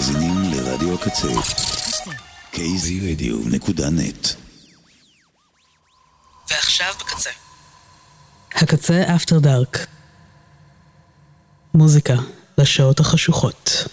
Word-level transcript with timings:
מאזינים 0.00 0.42
לרדיו 0.52 0.94
הקצה. 0.94 1.28
kzradio.net 2.52 4.34
ועכשיו 6.50 6.92
בקצה. 7.00 7.30
הקצה 8.54 9.02
אפטר 9.16 9.38
דארק. 9.38 9.86
מוזיקה 11.74 12.14
לשעות 12.58 13.00
החשוכות. 13.00 13.88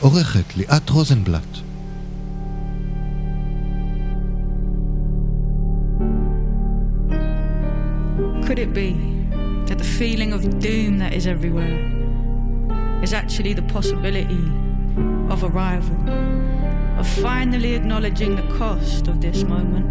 עורכת 0.00 0.56
ליאת 0.56 0.90
רוזנבלט. 0.90 1.56
Could 8.46 8.58
it 8.58 8.72
be 8.74 8.90
that 9.66 9.78
the 9.78 9.90
feeling 9.98 10.32
of 10.32 10.42
doom 10.60 10.98
that 10.98 11.12
is 11.12 11.26
everywhere 11.26 11.99
is 13.02 13.12
actually 13.12 13.54
the 13.54 13.62
possibility 13.62 14.42
of 15.30 15.42
arrival, 15.44 15.96
of 16.98 17.08
finally 17.08 17.74
acknowledging 17.74 18.36
the 18.36 18.56
cost 18.58 19.08
of 19.08 19.20
this 19.20 19.42
moment, 19.44 19.86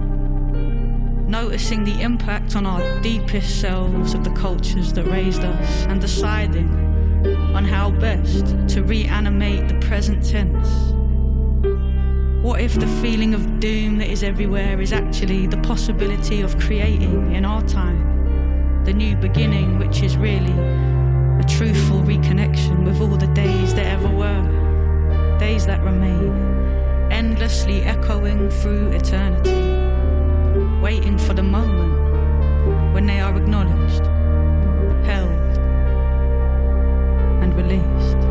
noticing 1.27 1.83
the 1.83 2.01
impact 2.01 2.55
on 2.55 2.65
our 2.65 3.01
deepest 3.01 3.61
selves 3.61 4.13
of 4.13 4.23
the 4.23 4.29
cultures 4.31 4.93
that 4.93 5.05
raised 5.05 5.43
us, 5.43 5.85
and 5.85 5.99
deciding 5.99 6.69
on 7.55 7.65
how 7.65 7.89
best 7.89 8.45
to 8.67 8.83
reanimate 8.83 9.67
the 9.67 9.87
present 9.87 10.23
tense? 10.23 10.93
What 12.43 12.61
if 12.61 12.75
the 12.75 12.87
feeling 13.01 13.33
of 13.33 13.59
doom 13.59 13.97
that 13.97 14.07
is 14.07 14.23
everywhere 14.23 14.79
is 14.79 14.93
actually 14.93 15.47
the 15.47 15.57
possibility 15.57 16.41
of 16.41 16.57
creating 16.57 17.33
in 17.33 17.43
our 17.43 17.61
time 17.63 18.83
the 18.85 18.93
new 18.93 19.15
beginning, 19.17 19.77
which 19.77 20.01
is 20.01 20.15
really 20.15 20.53
a 21.39 21.43
truthful 21.43 22.01
reconnection 22.01 22.83
with 22.83 22.99
all 22.99 23.15
the 23.15 23.27
days 23.27 23.73
that 23.73 23.85
ever 23.85 24.09
were, 24.09 25.37
days 25.39 25.65
that 25.65 25.81
remain, 25.83 26.33
endlessly 27.11 27.81
echoing 27.83 28.49
through 28.49 28.89
eternity, 28.91 29.61
waiting 30.81 31.17
for 31.17 31.33
the 31.33 31.43
moment 31.43 32.93
when 32.93 33.05
they 33.05 33.21
are 33.21 33.35
acknowledged, 33.37 34.05
held, 35.05 35.57
and 37.41 37.55
released. 37.55 38.28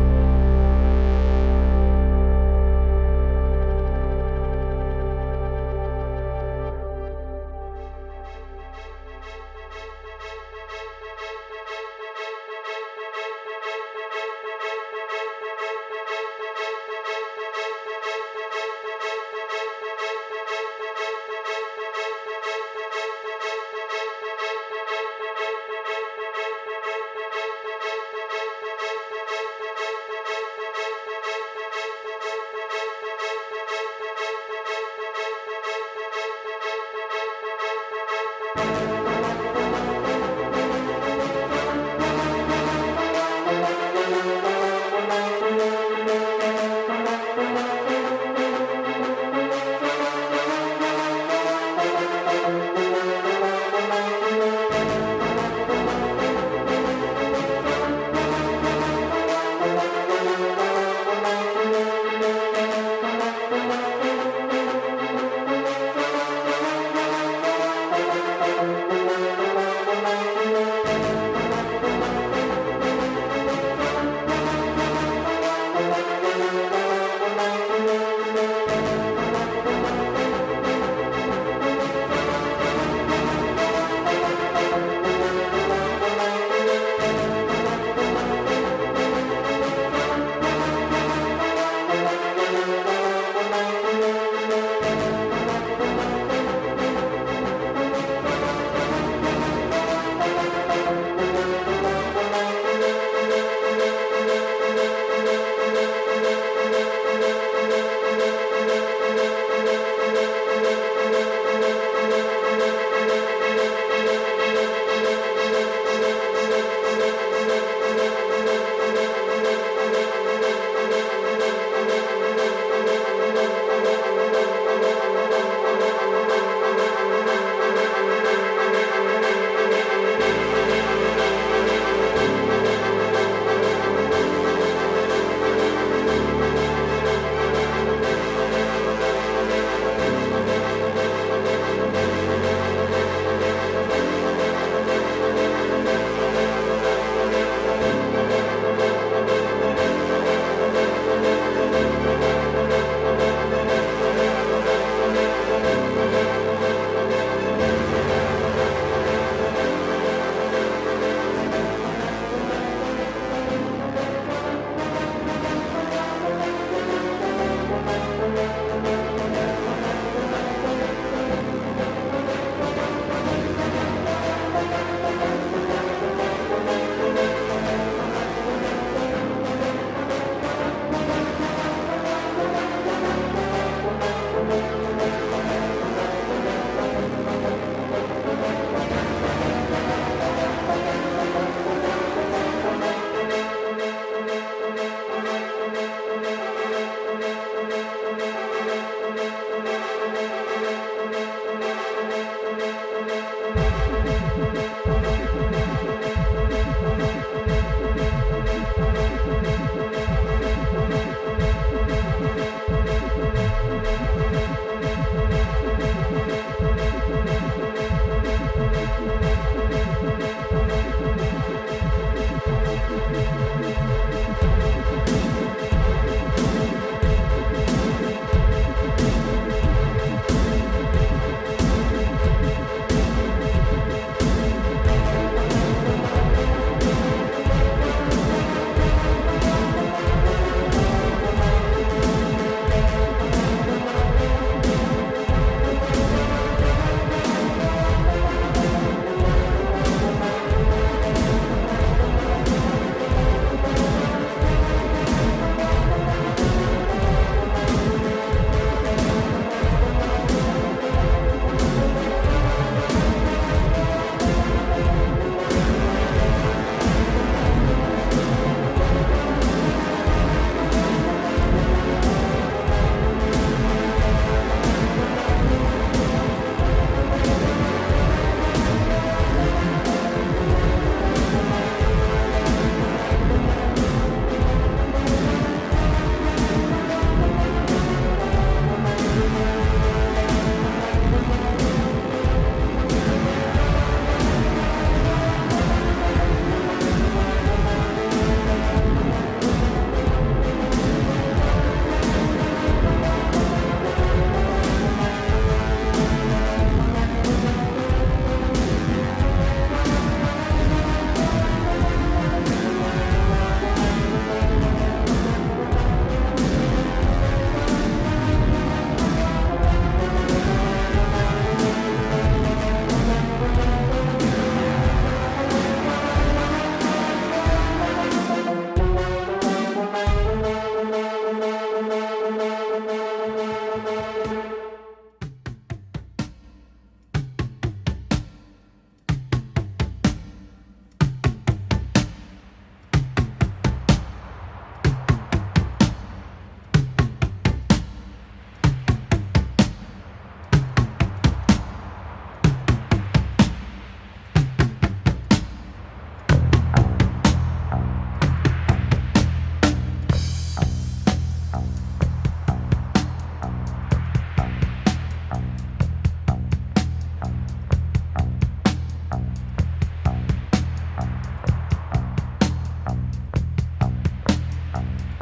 America. 374.79 375.18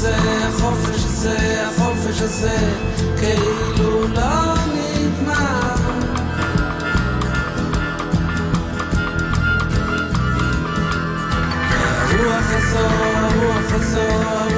הזה, 0.00 0.16
החופש 0.48 1.04
הזה, 1.04 1.66
החופש 1.66 2.22
הזה, 2.22 2.56
כאילו 3.18 4.08
לא 4.08 4.54
נגמר. 4.74 5.74
הרוח 12.10 12.46
הזו, 12.50 12.78
הרוח 12.78 13.72
הזו, 13.72 14.00
הרוח 14.00 14.50
הזו, 14.50 14.57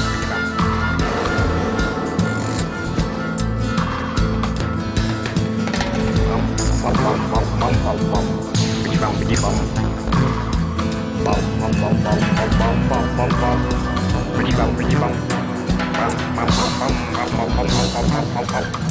bong 7.85 7.97
bong 8.11 8.25
bịch 8.83 8.99
bong 9.01 9.15
bịch 9.29 9.39
bong 9.43 9.55
bong 11.25 11.41
bong 11.61 11.73
bong 11.81 12.03
bong 12.03 12.19
bong 12.35 12.49
bong 12.59 12.77
bong 12.89 13.07
bong 13.17 13.31
bong 13.41 13.59
bịch 14.37 14.55
bong 14.57 14.77
bịch 14.77 14.99
bong 15.01 15.15
bong 15.97 16.13
bong 16.35 16.49
bong 16.57 16.69
bong 16.79 17.29
bong 17.37 17.49
bong 17.57 17.67
bong 17.67 17.67
bong 17.93 18.05
bong 18.13 18.25
bong 18.35 18.45
bong 18.53 18.90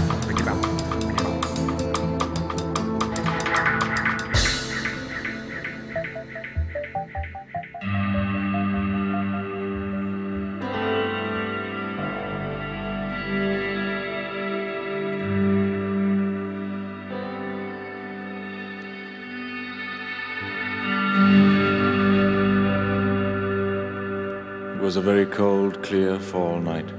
cold, 25.30 25.82
clear 25.82 26.18
fall 26.18 26.58
night. 26.60 26.90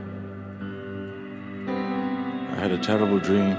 I 2.52 2.56
had 2.56 2.72
a 2.72 2.78
terrible 2.78 3.20
dream. 3.20 3.58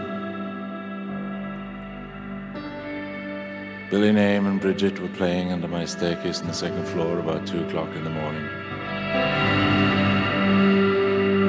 Billy 3.90 4.12
Name 4.12 4.46
and 4.46 4.60
Brigid 4.60 4.98
were 4.98 5.08
playing 5.08 5.52
under 5.52 5.68
my 5.68 5.84
staircase 5.84 6.40
on 6.40 6.46
the 6.46 6.54
second 6.54 6.86
floor 6.86 7.18
about 7.18 7.46
two 7.46 7.62
o'clock 7.66 7.94
in 7.94 8.04
the 8.04 8.10
morning. 8.10 8.44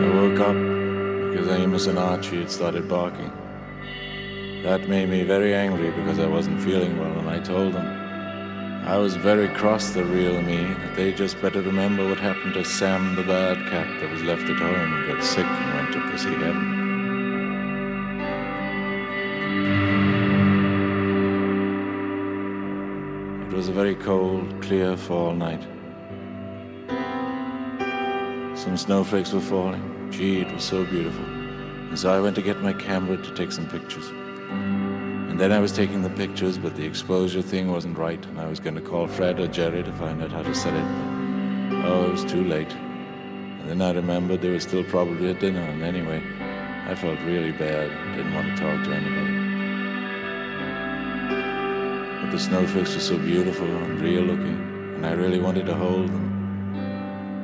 I 0.03 0.09
woke 0.15 0.39
up 0.41 0.55
because 1.31 1.47
Amos 1.59 1.87
and 1.87 1.97
Archie 1.97 2.39
had 2.39 2.51
started 2.51 2.89
barking. 2.89 3.31
That 4.63 4.89
made 4.89 5.09
me 5.09 5.23
very 5.23 5.53
angry 5.53 5.91
because 5.91 6.19
I 6.19 6.27
wasn't 6.27 6.61
feeling 6.61 6.99
well, 6.99 7.17
and 7.19 7.29
I 7.29 7.39
told 7.39 7.73
them 7.73 7.92
I 8.85 8.97
was 8.97 9.15
very 9.15 9.47
cross, 9.47 9.91
the 9.91 10.03
real 10.03 10.41
me, 10.41 10.57
that 10.65 10.95
they 10.97 11.13
just 11.13 11.41
better 11.41 11.61
remember 11.61 12.05
what 12.05 12.19
happened 12.19 12.53
to 12.55 12.65
Sam 12.65 13.15
the 13.15 13.23
bad 13.23 13.57
cat 13.69 13.87
that 14.01 14.11
was 14.11 14.21
left 14.23 14.43
at 14.43 14.57
home 14.57 14.93
and 14.93 15.07
got 15.07 15.23
sick 15.23 15.45
and 15.45 15.73
went 15.73 15.93
to 15.93 16.01
pussy 16.11 16.33
heaven. 16.33 16.81
It 23.47 23.55
was 23.55 23.69
a 23.69 23.71
very 23.71 23.95
cold, 23.95 24.61
clear 24.61 24.97
fall 24.97 25.33
night. 25.33 25.63
Some 28.57 28.75
snowflakes 28.75 29.31
were 29.31 29.39
falling. 29.39 30.09
Gee, 30.11 30.41
it 30.41 30.51
was 30.51 30.63
so 30.63 30.83
beautiful. 30.83 31.23
And 31.23 31.97
so 31.97 32.11
I 32.11 32.19
went 32.19 32.35
to 32.35 32.41
get 32.41 32.61
my 32.61 32.73
camera 32.73 33.15
to 33.15 33.33
take 33.33 33.53
some 33.53 33.65
pictures. 33.69 34.11
And 35.33 35.39
then 35.39 35.51
I 35.51 35.57
was 35.57 35.71
taking 35.71 36.03
the 36.03 36.11
pictures, 36.11 36.59
but 36.59 36.75
the 36.75 36.85
exposure 36.85 37.41
thing 37.41 37.71
wasn't 37.71 37.97
right, 37.97 38.23
and 38.23 38.39
I 38.39 38.45
was 38.45 38.59
going 38.59 38.75
to 38.75 38.81
call 38.81 39.07
Fred 39.07 39.39
or 39.39 39.47
Jerry 39.47 39.81
to 39.81 39.91
find 39.93 40.21
out 40.21 40.31
how 40.31 40.43
to 40.43 40.53
set 40.53 40.75
it, 40.75 40.85
but 41.71 41.85
oh, 41.85 42.05
it 42.05 42.11
was 42.11 42.23
too 42.23 42.43
late. 42.43 42.71
And 42.71 43.67
then 43.67 43.81
I 43.81 43.93
remembered 43.93 44.43
they 44.43 44.51
were 44.51 44.59
still 44.59 44.83
probably 44.83 45.31
at 45.31 45.39
dinner, 45.39 45.59
and 45.59 45.81
anyway, 45.81 46.21
I 46.87 46.93
felt 46.93 47.19
really 47.21 47.51
bad. 47.51 47.89
Didn't 48.15 48.35
want 48.35 48.55
to 48.55 48.63
talk 48.63 48.83
to 48.85 48.93
anybody. 48.93 49.33
But 52.21 52.31
the 52.31 52.37
snowflakes 52.37 52.93
were 52.93 53.01
so 53.01 53.17
beautiful 53.17 53.65
and 53.65 53.99
real 54.01 54.21
looking, 54.21 54.93
and 54.97 55.03
I 55.03 55.13
really 55.13 55.39
wanted 55.39 55.65
to 55.65 55.73
hold 55.73 56.09
them. 56.09 56.75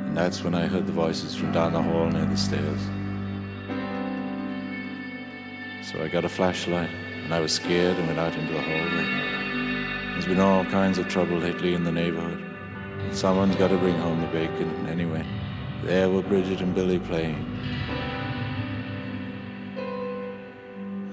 And 0.10 0.16
that's 0.16 0.44
when 0.44 0.54
I 0.54 0.68
heard 0.68 0.86
the 0.86 0.94
voices 0.94 1.34
from 1.34 1.52
down 1.54 1.74
the 1.74 1.82
hall 1.82 2.08
near 2.08 2.26
the 2.26 2.38
stairs. 2.38 2.82
So 5.92 6.04
I 6.04 6.08
got 6.08 6.24
a 6.24 6.30
flashlight, 6.30 6.92
and 7.30 7.36
I 7.36 7.42
was 7.42 7.52
scared 7.52 7.96
and 7.96 8.08
went 8.08 8.18
out 8.18 8.34
into 8.34 8.52
the 8.52 8.60
hallway. 8.60 9.06
There's 10.14 10.26
been 10.26 10.40
all 10.40 10.66
kinds 10.66 10.98
of 10.98 11.08
trouble 11.10 11.38
lately 11.38 11.76
in 11.76 11.84
the 11.84 11.92
neighborhood. 11.92 12.44
And 13.04 13.16
someone's 13.16 13.56
got 13.56 13.68
to 13.68 13.78
bring 13.78 13.96
home 14.00 14.20
the 14.20 14.28
bacon 14.30 14.88
anyway. 14.88 15.24
There 15.84 16.10
were 16.10 16.24
Brigid 16.24 16.60
and 16.62 16.74
Billy 16.74 16.98
playing. 16.98 17.46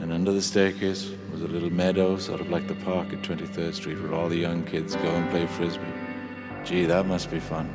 And 0.01 0.11
under 0.11 0.33
the 0.33 0.41
staircase 0.41 1.11
was 1.31 1.43
a 1.43 1.49
little 1.49 1.69
meadow, 1.69 2.17
sort 2.17 2.41
of 2.41 2.49
like 2.49 2.67
the 2.67 2.77
park 2.77 3.13
at 3.13 3.21
23rd 3.21 3.75
Street, 3.75 4.01
where 4.01 4.15
all 4.15 4.31
the 4.31 4.39
young 4.39 4.65
kids 4.65 4.97
go 4.97 5.11
and 5.11 5.31
play 5.31 5.47
frisbee. 5.47 5.85
Gee, 6.65 6.87
that 6.87 7.05
must 7.05 7.31
be 7.31 7.41
fun. 7.41 7.71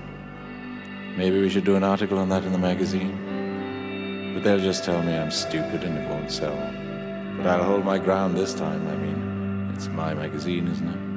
Maybe 1.16 1.40
we 1.40 1.50
should 1.52 1.66
do 1.66 1.76
an 1.76 1.84
article 1.84 2.18
on 2.18 2.30
that 2.30 2.44
in 2.44 2.54
the 2.54 2.58
magazine. 2.58 4.34
But 4.34 4.44
they'll 4.44 4.58
just 4.58 4.84
tell 4.84 5.04
me 5.04 5.16
I'm 5.16 5.30
stupid 5.30 5.84
and 5.84 5.96
it 5.96 6.10
won't 6.10 6.32
sell. 6.32 6.81
But 7.42 7.60
I'll 7.60 7.64
hold 7.64 7.84
my 7.84 7.98
ground 7.98 8.38
this 8.38 8.54
time. 8.54 8.88
I 8.88 8.96
mean, 8.98 9.72
it's 9.74 9.88
my 9.88 10.14
magazine, 10.14 10.68
isn't 10.68 10.88
it? 10.88 11.12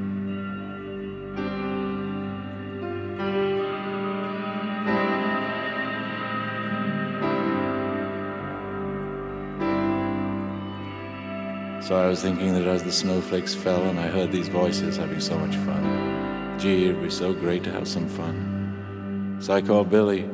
So 11.86 11.94
I 11.96 12.06
was 12.06 12.22
thinking 12.22 12.54
that 12.54 12.66
as 12.66 12.82
the 12.82 12.90
snowflakes 12.90 13.54
fell 13.54 13.82
and 13.82 14.00
I 14.00 14.06
heard 14.06 14.32
these 14.32 14.48
voices 14.48 14.96
having 14.96 15.20
so 15.20 15.36
much 15.38 15.54
fun, 15.56 16.58
gee, 16.58 16.84
it'd 16.88 17.02
be 17.02 17.10
so 17.10 17.34
great 17.34 17.62
to 17.64 17.70
have 17.70 17.86
some 17.86 18.08
fun. 18.08 19.36
So 19.40 19.52
I 19.52 19.60
called 19.60 19.90
Billy 19.90 20.26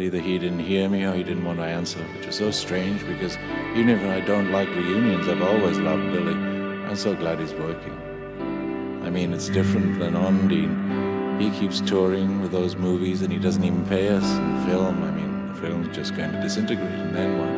either 0.00 0.20
he 0.20 0.38
didn't 0.38 0.60
hear 0.60 0.88
me 0.88 1.04
or 1.04 1.14
he 1.14 1.22
didn't 1.22 1.44
want 1.44 1.58
to 1.58 1.64
answer, 1.64 1.98
which 2.16 2.26
is 2.26 2.36
so 2.36 2.50
strange 2.50 3.06
because 3.06 3.36
even 3.74 3.88
if 3.88 4.02
I 4.04 4.20
don't 4.20 4.52
like 4.52 4.68
reunions, 4.68 5.28
I've 5.28 5.42
always 5.42 5.78
loved 5.78 6.12
Billy. 6.12 6.34
I'm 6.34 6.96
so 6.96 7.14
glad 7.14 7.40
he's 7.40 7.52
working. 7.54 7.96
I 9.04 9.10
mean, 9.10 9.32
it's 9.32 9.48
different 9.48 9.98
than 9.98 10.14
Ondine. 10.14 11.40
He 11.40 11.50
keeps 11.58 11.80
touring 11.80 12.40
with 12.40 12.52
those 12.52 12.76
movies 12.76 13.22
and 13.22 13.32
he 13.32 13.38
doesn't 13.38 13.64
even 13.64 13.86
pay 13.86 14.08
us 14.08 14.24
in 14.24 14.66
film. 14.66 15.02
I 15.02 15.10
mean, 15.10 15.48
the 15.48 15.54
film's 15.54 15.94
just 15.96 16.14
going 16.16 16.32
to 16.32 16.40
disintegrate 16.40 16.88
and 16.88 17.14
then 17.14 17.38
what? 17.38 17.48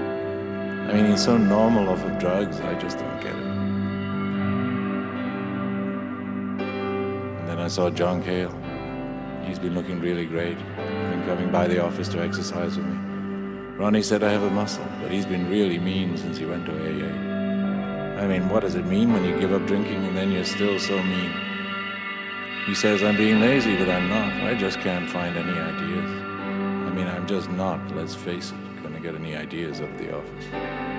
I 0.90 0.94
mean, 0.94 1.10
he's 1.10 1.24
so 1.24 1.36
normal 1.36 1.88
off 1.88 2.02
of 2.04 2.18
drugs, 2.18 2.60
I 2.60 2.74
just 2.78 2.98
don't 2.98 3.20
get 3.20 3.34
it. 3.34 3.50
And 7.40 7.48
then 7.48 7.58
I 7.58 7.68
saw 7.68 7.90
John 7.90 8.22
Cale. 8.22 8.54
He's 9.50 9.58
been 9.58 9.74
looking 9.74 9.98
really 9.98 10.26
great. 10.26 10.56
Been 10.76 11.24
coming 11.26 11.50
by 11.50 11.66
the 11.66 11.84
office 11.84 12.06
to 12.10 12.22
exercise 12.22 12.76
with 12.76 12.86
me. 12.86 12.96
Ronnie 13.76 14.00
said 14.00 14.22
I 14.22 14.30
have 14.30 14.44
a 14.44 14.50
muscle, 14.50 14.86
but 15.02 15.10
he's 15.10 15.26
been 15.26 15.50
really 15.50 15.76
mean 15.76 16.16
since 16.16 16.38
he 16.38 16.46
went 16.46 16.66
to 16.66 16.72
AA. 16.72 18.22
I 18.22 18.28
mean, 18.28 18.48
what 18.48 18.60
does 18.60 18.76
it 18.76 18.86
mean 18.86 19.12
when 19.12 19.24
you 19.24 19.36
give 19.40 19.52
up 19.52 19.66
drinking 19.66 20.04
and 20.04 20.16
then 20.16 20.30
you're 20.30 20.44
still 20.44 20.78
so 20.78 21.02
mean? 21.02 21.32
He 22.64 22.76
says 22.76 23.02
I'm 23.02 23.16
being 23.16 23.40
lazy, 23.40 23.76
but 23.76 23.88
I'm 23.90 24.08
not. 24.08 24.32
I 24.44 24.54
just 24.54 24.78
can't 24.78 25.10
find 25.10 25.36
any 25.36 25.58
ideas. 25.58 26.10
I 26.86 26.94
mean, 26.94 27.08
I'm 27.08 27.26
just 27.26 27.50
not, 27.50 27.80
let's 27.96 28.14
face 28.14 28.52
it, 28.52 28.82
gonna 28.84 29.00
get 29.00 29.16
any 29.16 29.34
ideas 29.34 29.80
out 29.80 29.90
of 29.90 29.98
the 29.98 30.16
office. 30.16 30.89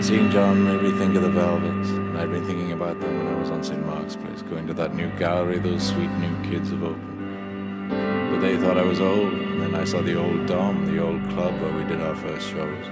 Seeing 0.00 0.30
John 0.30 0.64
made 0.64 0.82
me 0.82 0.98
think 0.98 1.14
of 1.14 1.22
the 1.22 1.30
Velvets, 1.30 1.90
and 1.90 2.16
I'd 2.16 2.30
been 2.30 2.46
thinking 2.46 2.72
about 2.72 2.98
them 3.00 3.18
when 3.18 3.34
I 3.34 3.38
was 3.38 3.50
on 3.50 3.62
St. 3.62 3.84
Mark's 3.84 4.16
Place, 4.16 4.40
going 4.40 4.66
to 4.66 4.72
that 4.74 4.94
new 4.94 5.10
gallery 5.18 5.58
those 5.58 5.86
sweet 5.86 6.08
new 6.12 6.50
kids 6.50 6.70
have 6.70 6.82
opened. 6.82 7.90
But 8.30 8.40
they 8.40 8.56
thought 8.56 8.78
I 8.78 8.82
was 8.82 8.98
old, 8.98 9.30
and 9.34 9.60
then 9.60 9.74
I 9.74 9.84
saw 9.84 10.00
the 10.00 10.18
old 10.18 10.46
Dom, 10.46 10.86
the 10.86 11.02
old 11.02 11.22
club 11.30 11.60
where 11.60 11.72
we 11.74 11.84
did 11.84 12.00
our 12.00 12.16
first 12.16 12.48
shows. 12.48 12.86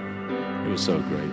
It 0.65 0.69
was 0.69 0.83
so 0.83 0.99
great. 0.99 1.31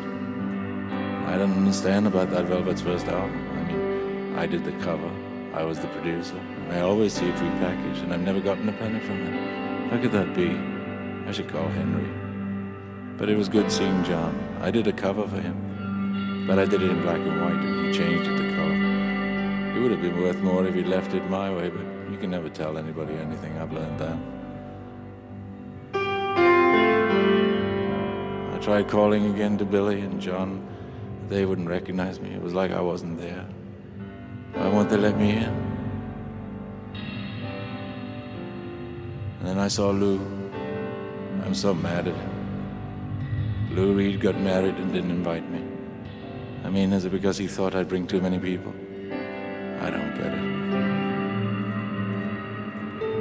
I 1.28 1.36
don't 1.36 1.52
understand 1.52 2.06
about 2.06 2.30
that 2.30 2.46
Velvet's 2.46 2.80
first 2.80 3.06
album. 3.06 3.46
I 3.58 3.70
mean, 3.70 4.38
I 4.38 4.46
did 4.46 4.64
the 4.64 4.72
cover, 4.82 5.10
I 5.52 5.62
was 5.62 5.78
the 5.78 5.88
producer, 5.88 6.38
and 6.38 6.72
I 6.72 6.80
always 6.80 7.12
see 7.12 7.28
it 7.28 7.34
repackaged, 7.36 8.02
and 8.02 8.14
I've 8.14 8.22
never 8.22 8.40
gotten 8.40 8.66
a 8.66 8.72
penny 8.72 9.00
from 9.00 9.20
it. 9.26 9.90
How 9.92 10.00
could 10.00 10.12
that 10.12 10.34
be? 10.34 10.56
I 11.28 11.32
should 11.32 11.50
call 11.50 11.68
Henry. 11.68 12.08
But 13.18 13.28
it 13.28 13.36
was 13.36 13.48
good 13.50 13.70
seeing 13.70 14.04
John. 14.04 14.34
I 14.60 14.70
did 14.70 14.86
a 14.86 14.92
cover 14.92 15.26
for 15.28 15.40
him, 15.40 15.65
but 16.46 16.58
I 16.60 16.64
did 16.64 16.82
it 16.82 16.90
in 16.90 17.02
black 17.02 17.18
and 17.18 17.40
white, 17.42 17.54
and 17.54 17.86
he 17.86 17.92
changed 17.92 18.30
it 18.30 18.36
to 18.36 18.54
color. 18.54 19.76
It 19.76 19.80
would 19.80 19.90
have 19.90 20.00
been 20.00 20.20
worth 20.20 20.38
more 20.38 20.64
if 20.66 20.74
he'd 20.74 20.86
left 20.86 21.12
it 21.12 21.28
my 21.28 21.52
way, 21.52 21.68
but 21.70 21.84
you 22.10 22.16
can 22.16 22.30
never 22.30 22.48
tell 22.48 22.78
anybody 22.78 23.14
anything. 23.14 23.58
I've 23.58 23.72
learned 23.72 23.98
that. 23.98 24.16
I 28.54 28.58
tried 28.60 28.88
calling 28.88 29.34
again 29.34 29.58
to 29.58 29.64
Billy 29.64 30.00
and 30.00 30.20
John. 30.20 30.66
They 31.28 31.44
wouldn't 31.44 31.68
recognize 31.68 32.20
me. 32.20 32.32
It 32.32 32.40
was 32.40 32.54
like 32.54 32.70
I 32.70 32.80
wasn't 32.80 33.18
there. 33.18 33.44
Why 34.54 34.68
won't 34.68 34.88
they 34.88 34.96
let 34.96 35.18
me 35.18 35.30
in? 35.32 35.52
And 39.40 39.48
then 39.48 39.58
I 39.58 39.66
saw 39.68 39.90
Lou. 39.90 40.20
I'm 41.44 41.54
so 41.54 41.74
mad 41.74 42.06
at 42.06 42.14
him. 42.14 42.30
Lou 43.72 43.92
Reed 43.94 44.20
got 44.20 44.40
married 44.40 44.76
and 44.76 44.92
didn't 44.92 45.10
invite 45.10 45.50
me. 45.50 45.65
I 46.66 46.68
mean, 46.68 46.92
is 46.92 47.04
it 47.04 47.10
because 47.10 47.38
he 47.38 47.46
thought 47.46 47.76
I'd 47.76 47.86
bring 47.86 48.08
too 48.08 48.20
many 48.20 48.40
people? 48.40 48.74
I 49.80 49.88
don't 49.88 50.14
get 50.16 50.34
it. 50.34 50.42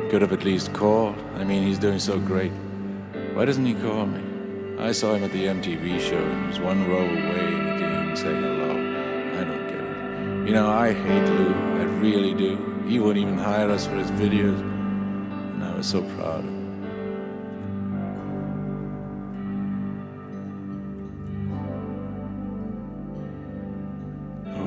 Could 0.10 0.23
have 0.23 0.34
at 0.34 0.43
least 0.43 0.73
called. 0.73 1.15
I 1.36 1.43
mean, 1.43 1.62
he's 1.62 1.77
doing 1.77 1.99
so 1.99 2.19
great. 2.19 2.51
Why 3.36 3.45
doesn't 3.45 3.63
he 3.63 3.75
call 3.75 4.08
me? 4.08 4.19
I 4.79 4.91
saw 4.91 5.13
him 5.13 5.23
at 5.23 5.31
the 5.31 5.45
MTV 5.45 5.99
show 5.99 6.17
and 6.17 6.41
he 6.41 6.47
was 6.47 6.60
one 6.60 6.89
row 6.89 7.05
away 7.05 7.53
and 7.53 7.71
he 7.71 7.77
didn't 7.77 8.03
even 8.03 8.15
say 8.17 8.34
hello. 8.34 8.71
I 9.39 9.43
don't 9.43 9.67
get 9.67 9.79
it. 9.79 10.47
You 10.47 10.53
know, 10.55 10.67
I 10.67 10.91
hate 10.93 11.29
Lou. 11.29 11.53
I 11.53 11.84
really 12.01 12.34
do. 12.34 12.58
He 12.88 12.97
wouldn't 12.97 13.23
even 13.23 13.38
hire 13.38 13.69
us 13.69 13.86
for 13.86 13.95
his 13.95 14.10
videos. 14.10 14.60
And 14.60 15.63
I 15.63 15.75
was 15.77 15.86
so 15.86 16.01
proud 16.01 16.39
of 16.39 16.45
him. 16.45 16.54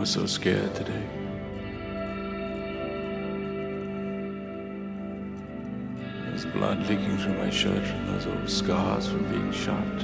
Was 0.09 0.15
so 0.15 0.27
scared 0.27 0.75
today. 0.75 1.07
There's 6.25 6.47
blood 6.47 6.79
leaking 6.89 7.19
through 7.19 7.35
my 7.35 7.51
shirt 7.51 7.87
from 7.87 8.07
those 8.07 8.27
old 8.27 8.49
scars 8.49 9.07
from 9.07 9.29
being 9.29 9.53
shot. 9.53 10.03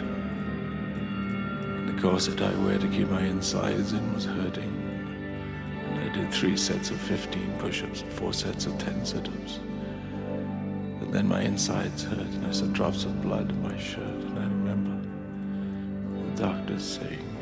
And 1.79 1.89
the 1.89 2.03
corset 2.03 2.43
I 2.43 2.55
wear 2.65 2.79
to 2.79 2.89
keep 2.89 3.09
my 3.09 3.23
insides 3.23 3.95
in 3.95 4.15
was 4.15 4.27
hurting. 4.27 4.75
And 5.89 6.11
I 6.11 6.13
did 6.15 6.31
three 6.35 6.57
sets 6.59 6.91
of 6.91 7.01
15 7.01 7.59
push 7.59 7.83
ups 7.83 8.03
and 8.03 8.13
four 8.13 8.35
sets 8.35 8.67
of 8.67 8.77
10 8.79 9.07
sit 9.07 9.27
ups. 9.27 9.61
But 11.01 11.13
then 11.13 11.27
my 11.27 11.41
insides 11.41 12.05
hurt 12.05 12.19
and 12.19 12.47
I 12.47 12.51
saw 12.51 12.67
drops 12.67 13.05
of 13.05 13.23
blood 13.23 13.49
in 13.49 13.63
my 13.63 13.79
shirt. 13.79 14.03
And 14.03 14.39
I 14.39 14.43
remember 14.43 15.09
the 16.27 16.43
doctors 16.43 16.85
saying 16.85 17.34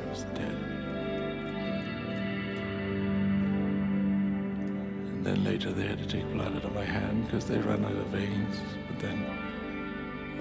And 5.25 5.37
then 5.37 5.45
later 5.45 5.71
they 5.71 5.87
had 5.87 5.99
to 5.99 6.07
take 6.07 6.29
blood 6.33 6.57
out 6.57 6.65
of 6.65 6.75
my 6.75 6.85
hand 6.85 7.27
because 7.27 7.47
they 7.47 7.57
ran 7.59 7.85
out 7.85 7.93
of 7.93 8.07
veins. 8.09 8.57
But 8.89 8.99
then 8.99 9.25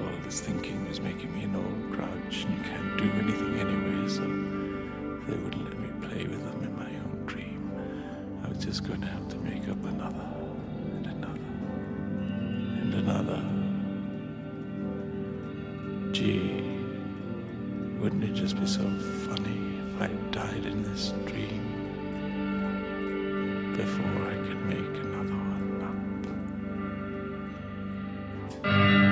all 0.02 0.24
this 0.24 0.42
thinking 0.42 0.90
was 0.90 1.00
making 1.00 1.32
me 1.36 1.44
an 1.44 1.56
old 1.56 1.92
grouch 1.92 2.46
and 2.46 2.58
you 2.58 2.64
can't 2.64 2.98
do 2.98 3.04
anything 3.20 3.60
anyway, 3.60 4.10
so 4.10 4.22
they 5.28 5.38
wouldn't 5.38 5.66
let 5.66 5.78
me 5.78 6.08
play 6.08 6.26
with 6.26 6.44
them 6.44 6.64
in 6.64 6.76
my 6.76 6.90
own 6.90 7.24
dream. 7.28 7.72
I 8.44 8.48
was 8.48 8.58
just 8.58 8.84
going 8.84 9.02
to 9.02 9.08
have 9.08 9.30
to 9.30 9.36
make 9.38 9.70
up 9.70 9.86
another 9.86 10.34
and 10.96 11.06
another 11.06 11.40
and 12.82 12.94
another. 12.96 13.44
Gee, 16.12 16.64
wouldn't 18.00 18.24
it 18.24 18.34
just 18.34 18.60
be 18.60 18.66
so 18.66 18.90
funny 19.28 19.80
if 19.94 20.02
I 20.02 20.08
died 20.32 20.66
in 20.66 20.82
this 20.82 21.14
dream? 21.28 21.72
before 23.82 24.30
I 24.30 24.36
could 24.48 24.51
make 24.68 24.96
another 25.04 25.34
one 25.34 25.82
up. 28.64 29.11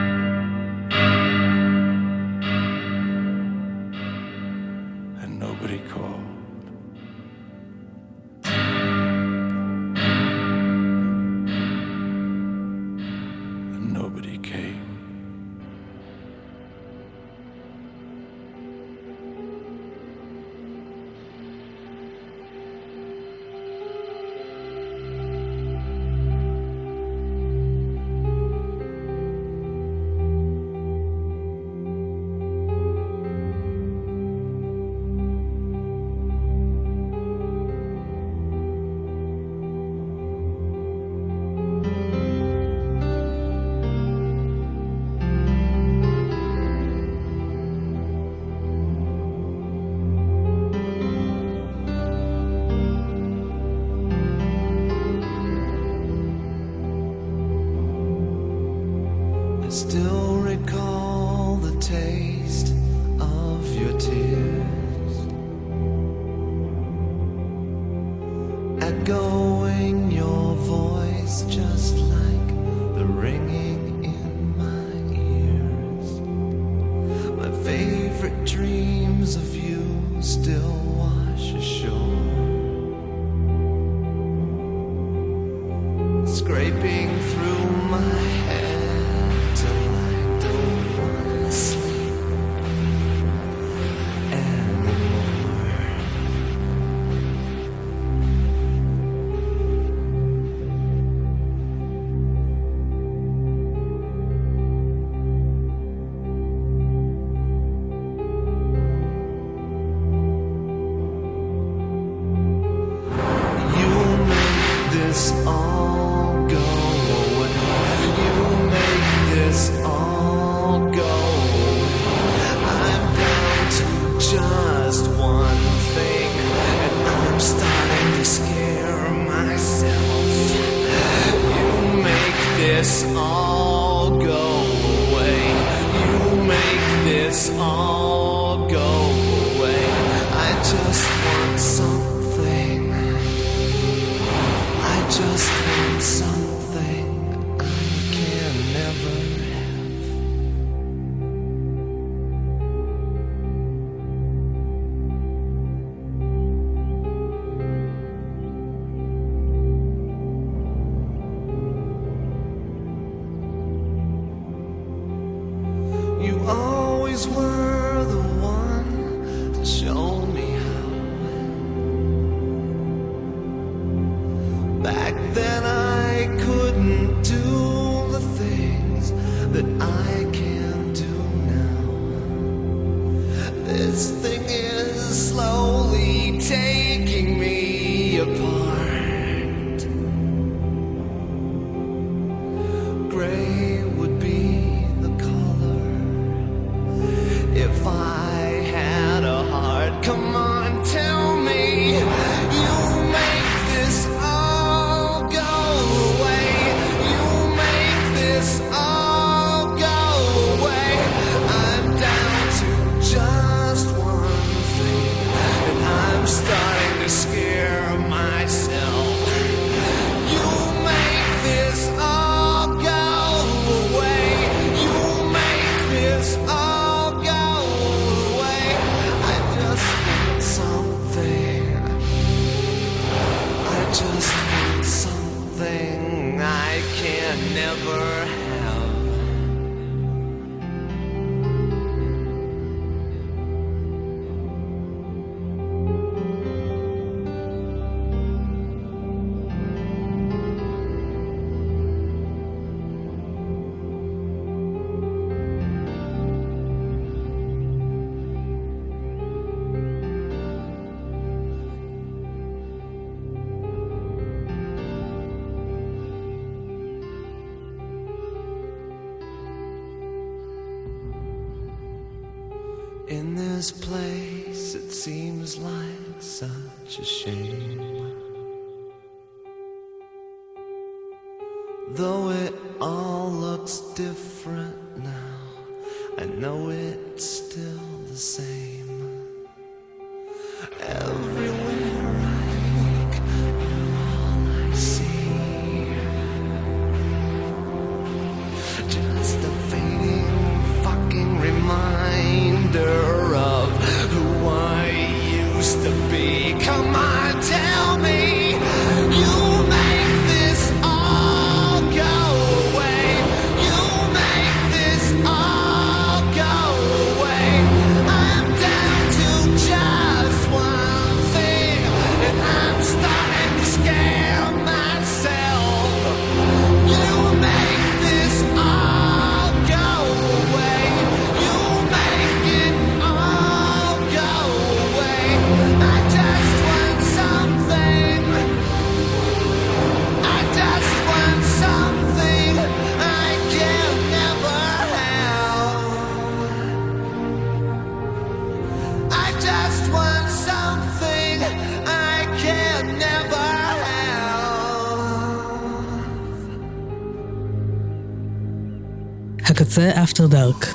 אפטר 360.09 360.27
דארק. 360.27 360.73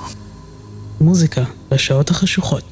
מוזיקה 1.01 1.43
בשעות 1.71 2.11
החשוכות. 2.11 2.64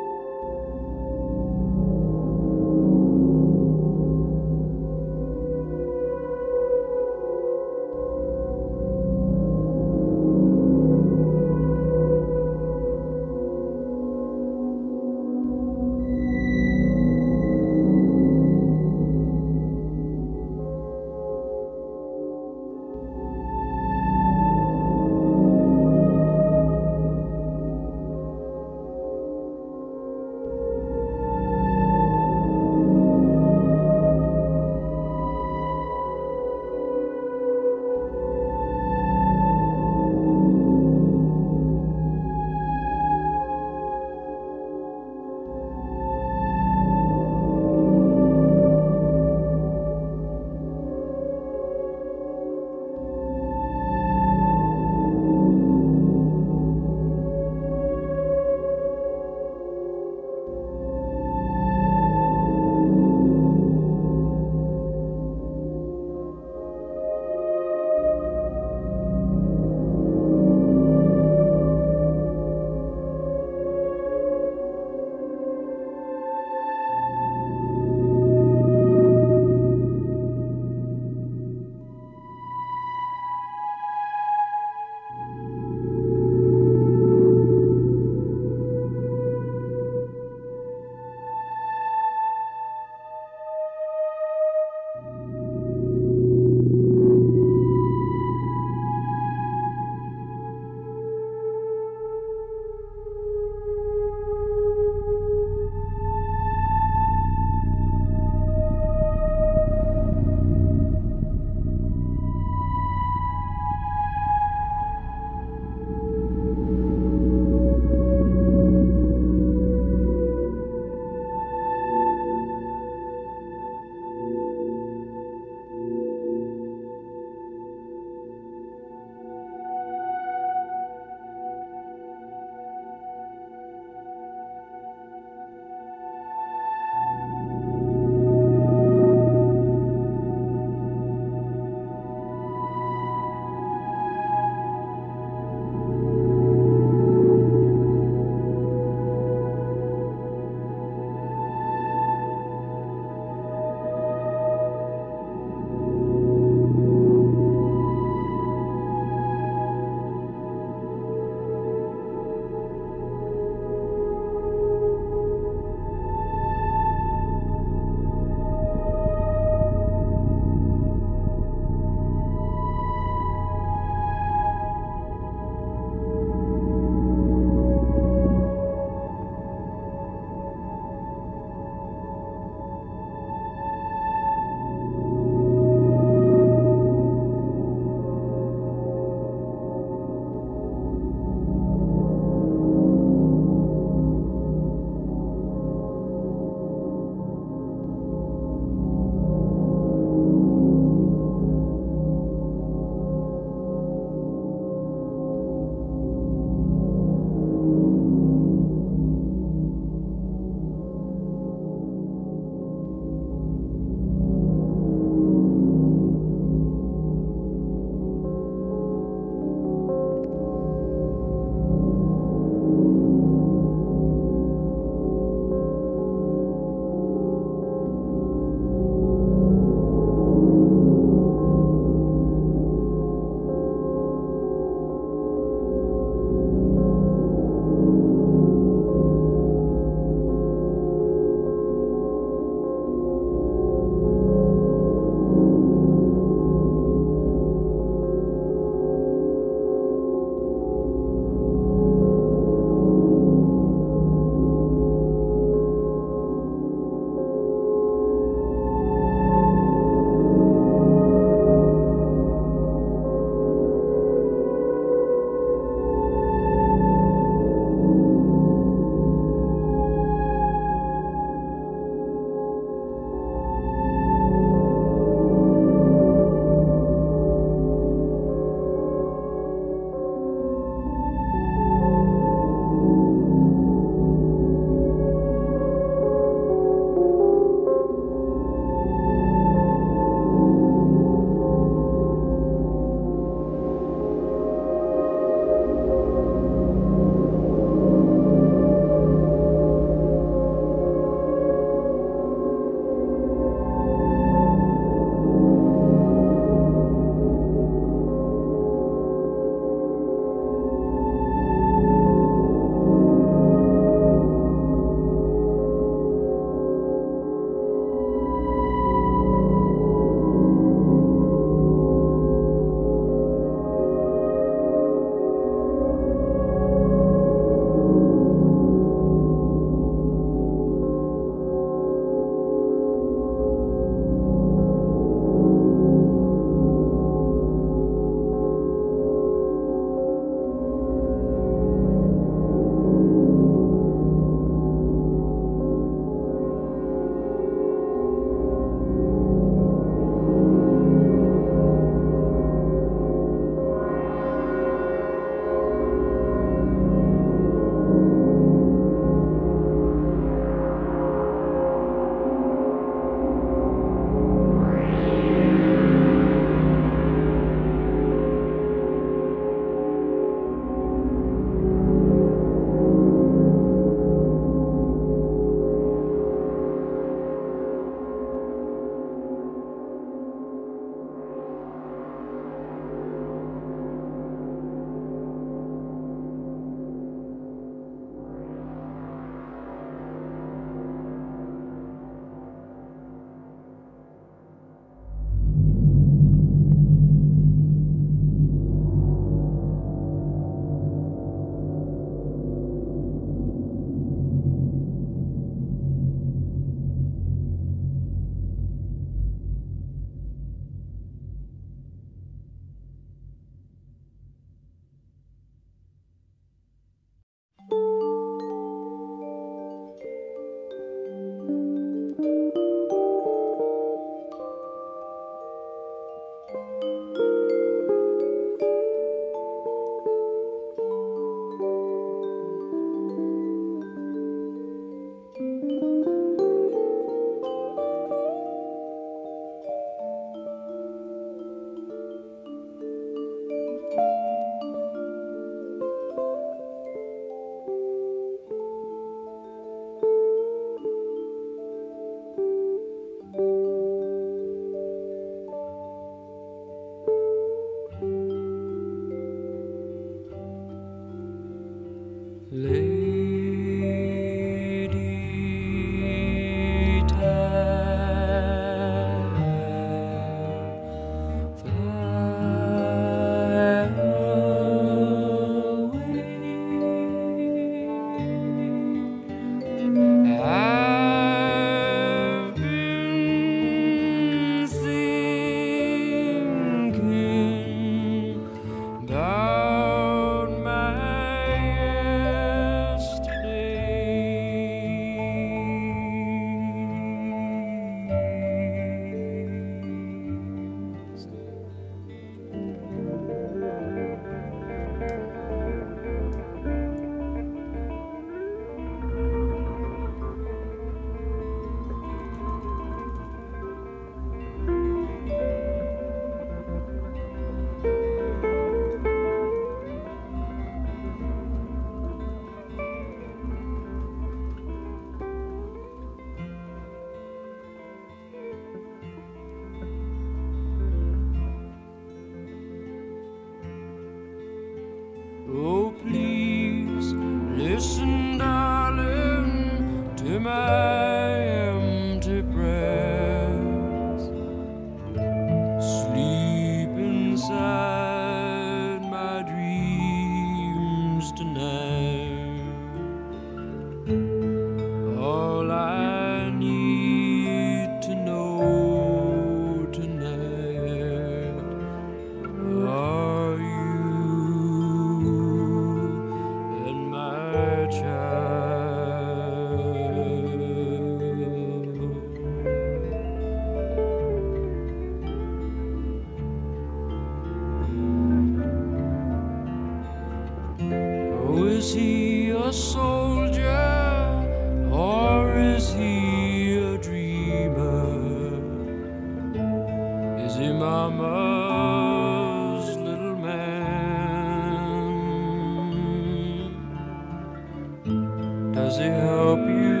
Does 598.80 598.96
he 598.96 599.04
help 599.04 599.60
you 599.68 600.00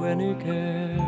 when 0.00 0.18
he 0.18 0.32
can? 0.42 1.07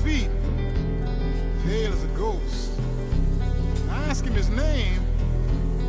feet, 0.00 0.28
pale 1.64 1.92
as 1.92 2.04
a 2.04 2.08
ghost. 2.08 2.78
And 2.78 3.90
I 3.90 4.04
asked 4.08 4.24
him 4.24 4.34
his 4.34 4.48
name. 4.50 5.00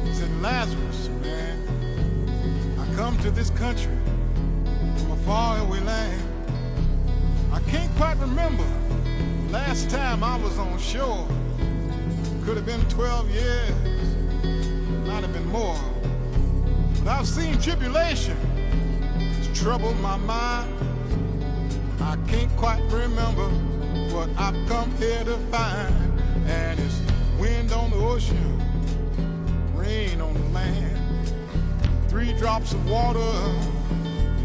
He 0.05 0.13
said, 0.13 0.29
Lazarus, 0.41 1.09
man. 1.21 2.77
I 2.79 2.95
come 2.95 3.17
to 3.19 3.31
this 3.31 3.49
country 3.51 3.97
from 4.97 5.11
a 5.11 5.17
faraway 5.25 5.79
land. 5.81 6.21
I 7.51 7.59
can't 7.69 7.93
quite 7.95 8.17
remember 8.17 8.65
last 9.49 9.89
time 9.89 10.23
I 10.23 10.37
was 10.37 10.57
on 10.57 10.77
shore. 10.79 11.27
Could 12.43 12.57
have 12.57 12.65
been 12.65 12.81
12 12.89 13.29
years, 13.31 13.71
might 15.07 15.21
have 15.21 15.33
been 15.33 15.47
more. 15.47 15.79
But 17.03 17.11
I've 17.19 17.27
seen 17.27 17.59
tribulation. 17.59 18.37
It's 19.17 19.59
troubled 19.59 19.99
my 19.99 20.17
mind. 20.17 20.73
I 22.01 22.15
can't 22.27 22.55
quite 22.57 22.81
remember 22.91 23.49
what 24.11 24.29
I've 24.37 24.67
come 24.67 24.91
here 24.97 25.23
to 25.23 25.37
find. 25.51 25.93
And 26.47 26.79
it's 26.79 27.01
wind 27.39 27.71
on 27.71 27.91
the 27.91 27.97
ocean, 27.97 28.61
rain 29.75 30.21
on 30.21 30.33
the 30.33 30.49
land, 30.49 31.29
three 32.07 32.33
drops 32.33 32.73
of 32.73 32.89
water, 32.89 33.19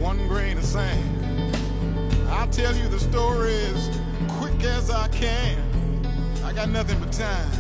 one 0.01 0.19
grain 0.29 0.59
of 0.59 0.65
sand. 0.65 1.57
I'll 2.29 2.49
tell 2.49 2.75
you 2.77 2.89
the 2.89 2.99
story 2.99 3.55
as 3.55 4.01
quick 4.39 4.65
as 4.65 4.91
I 4.91 5.09
can. 5.09 5.59
I 6.45 6.53
got 6.53 6.69
nothing 6.71 6.99
but 6.99 7.13
time. 7.13 7.51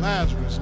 Lazarus 0.00 0.58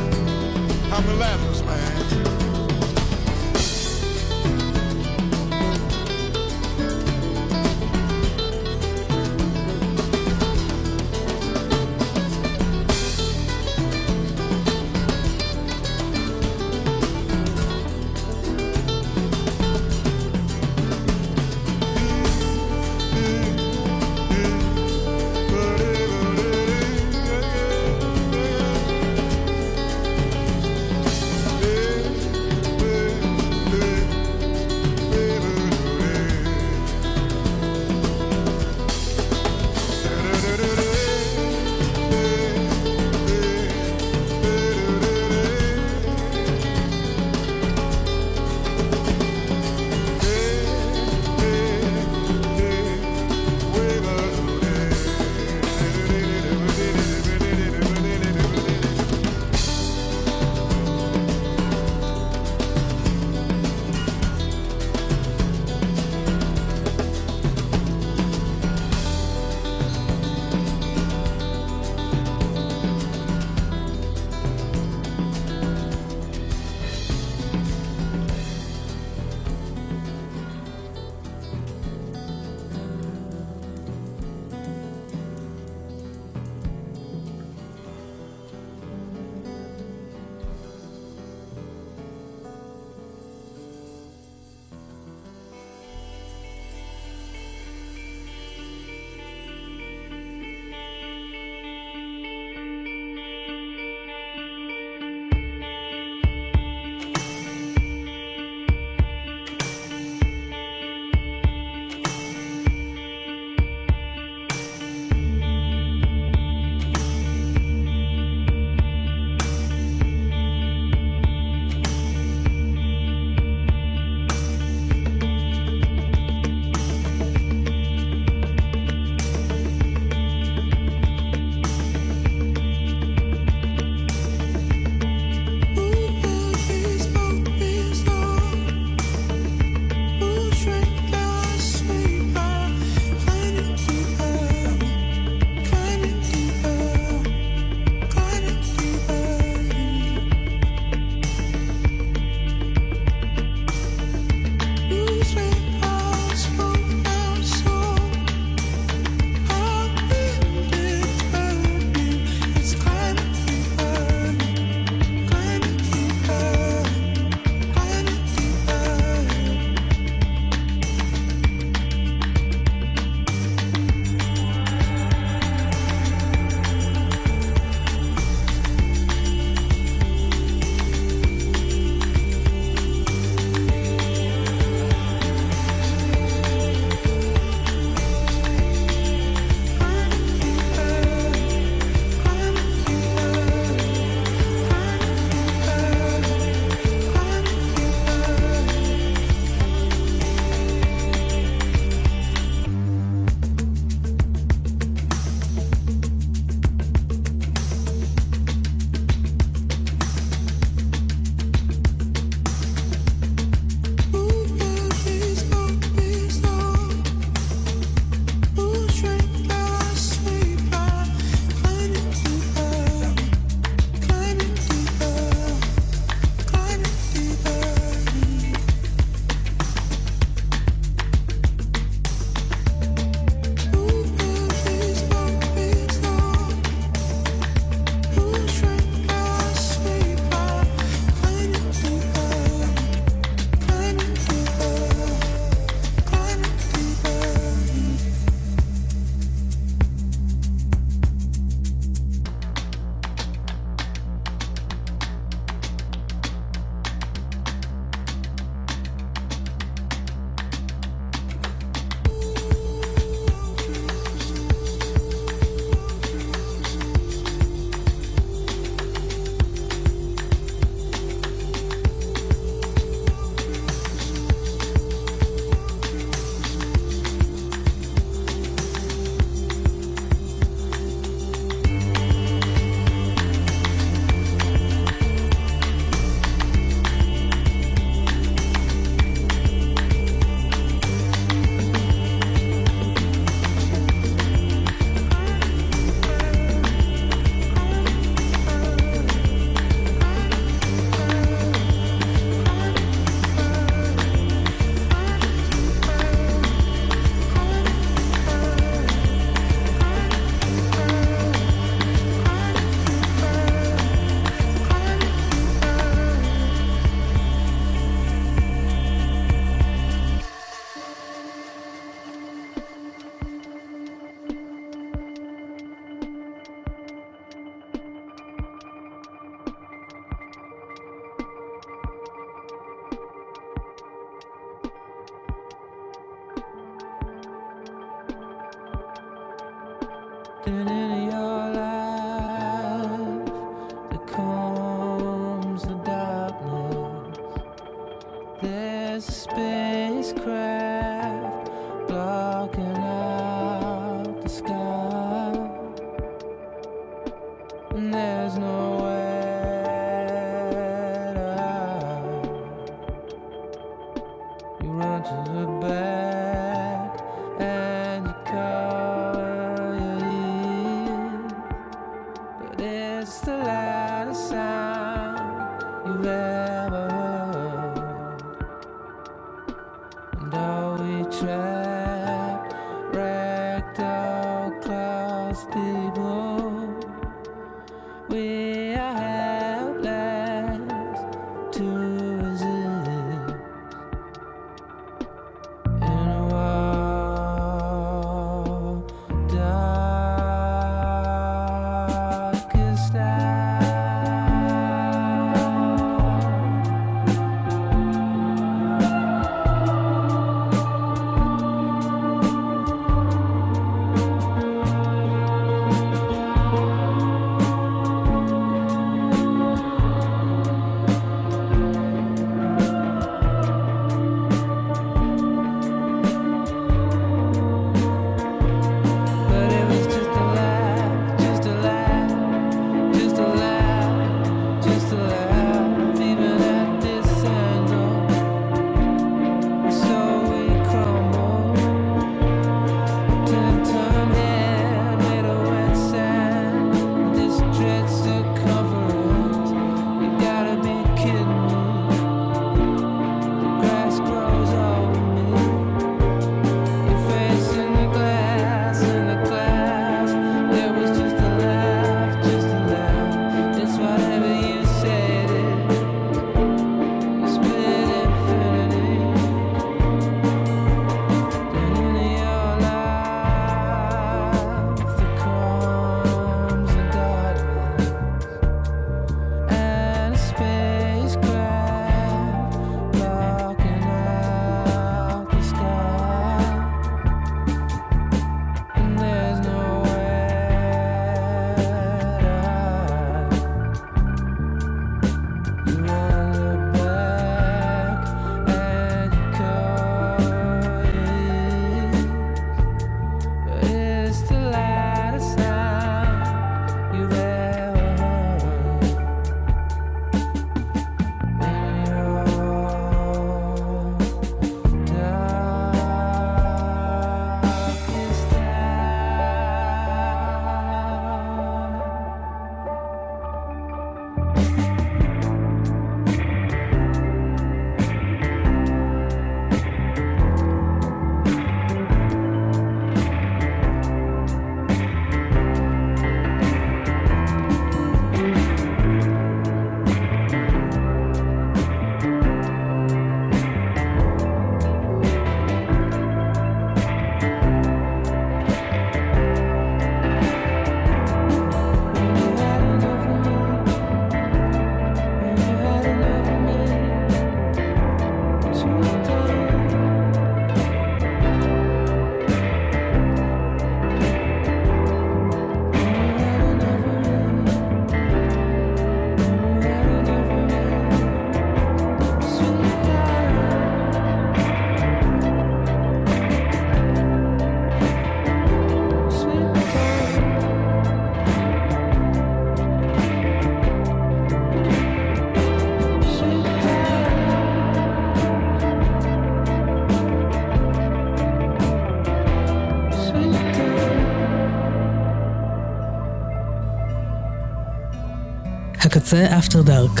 הקצה 599.02 599.38
אפטר 599.38 599.62
דארק. 599.62 600.00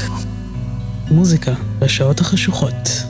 מוזיקה 1.10 1.52
בשעות 1.78 2.20
החשוכות. 2.20 3.01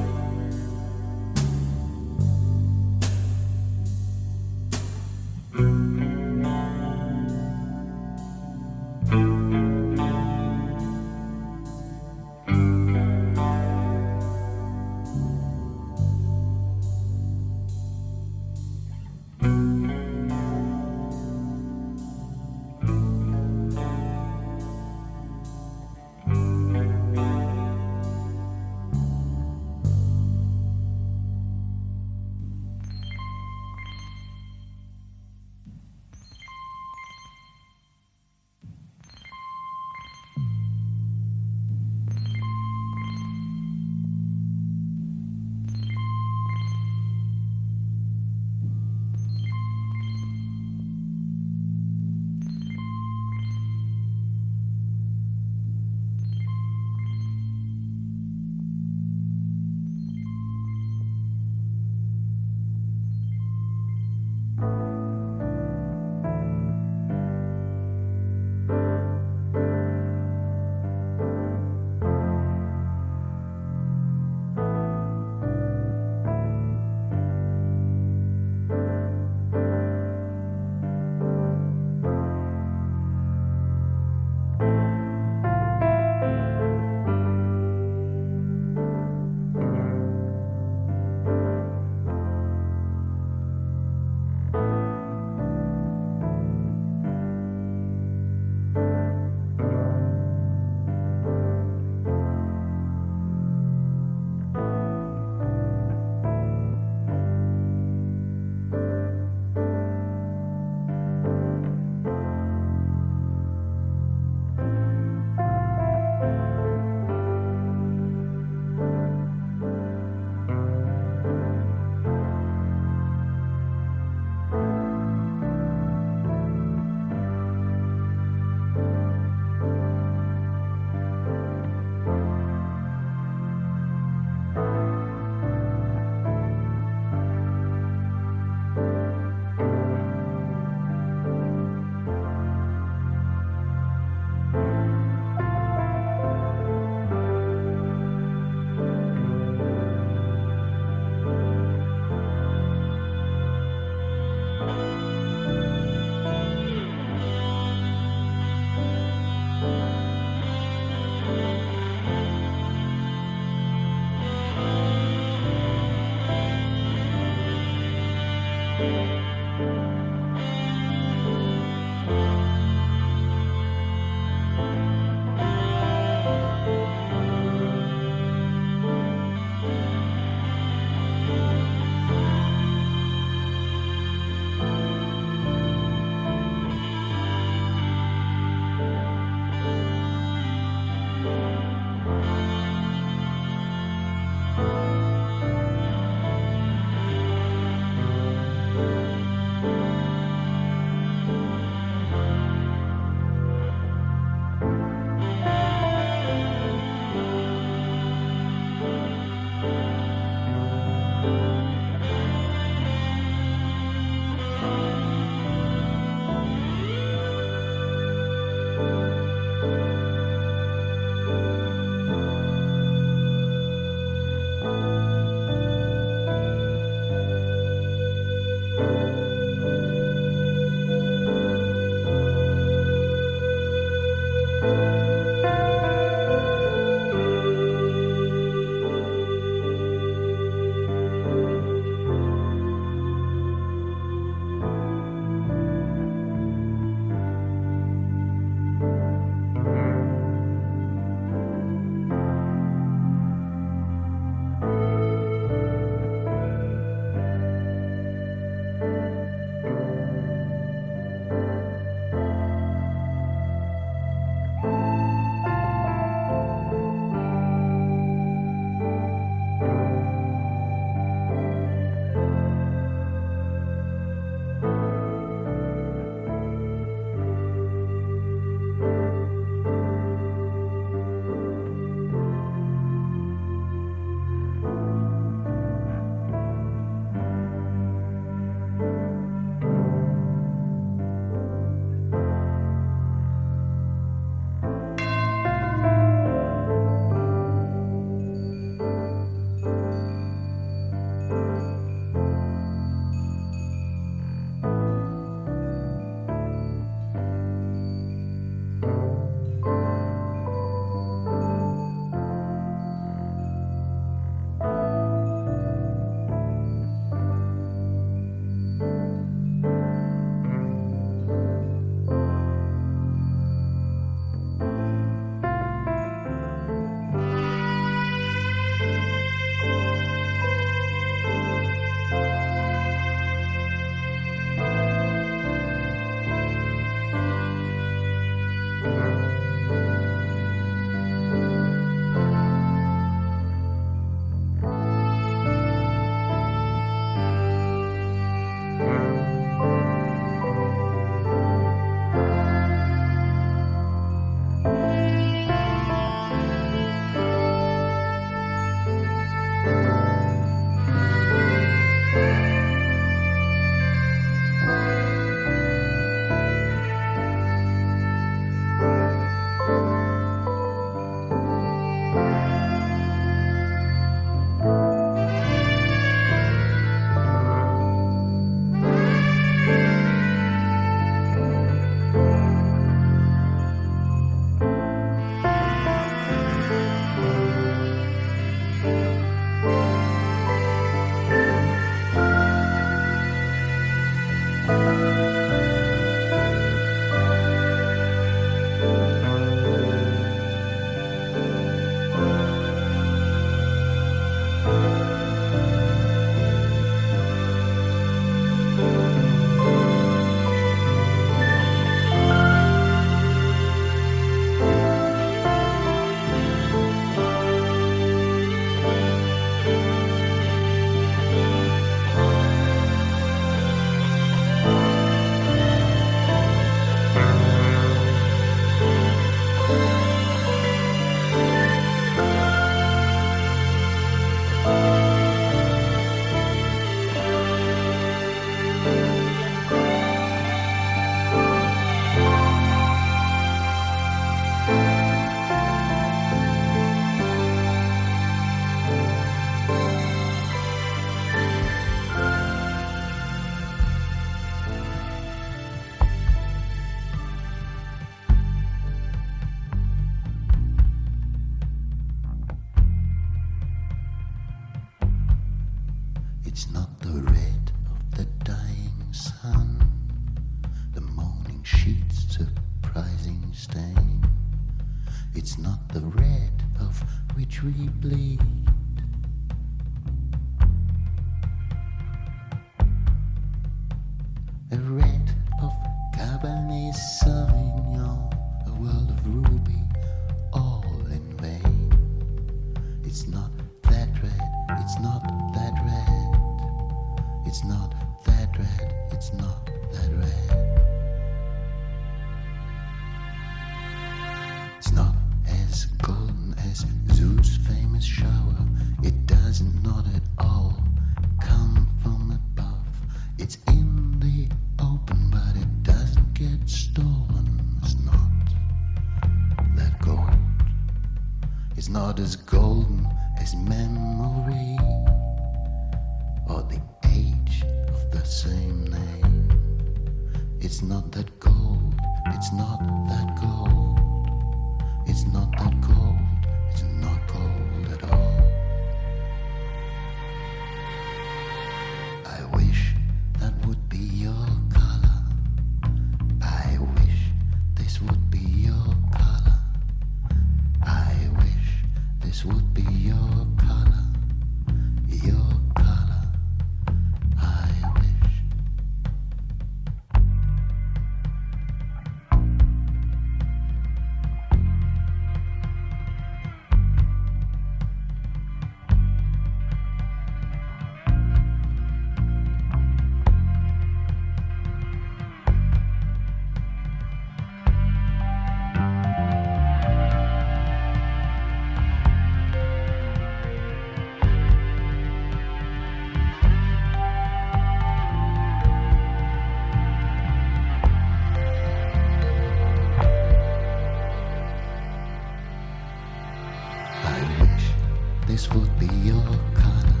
this 598.30 598.48
would 598.50 598.78
be 598.78 598.86
your 599.02 599.30
color. 599.54 600.00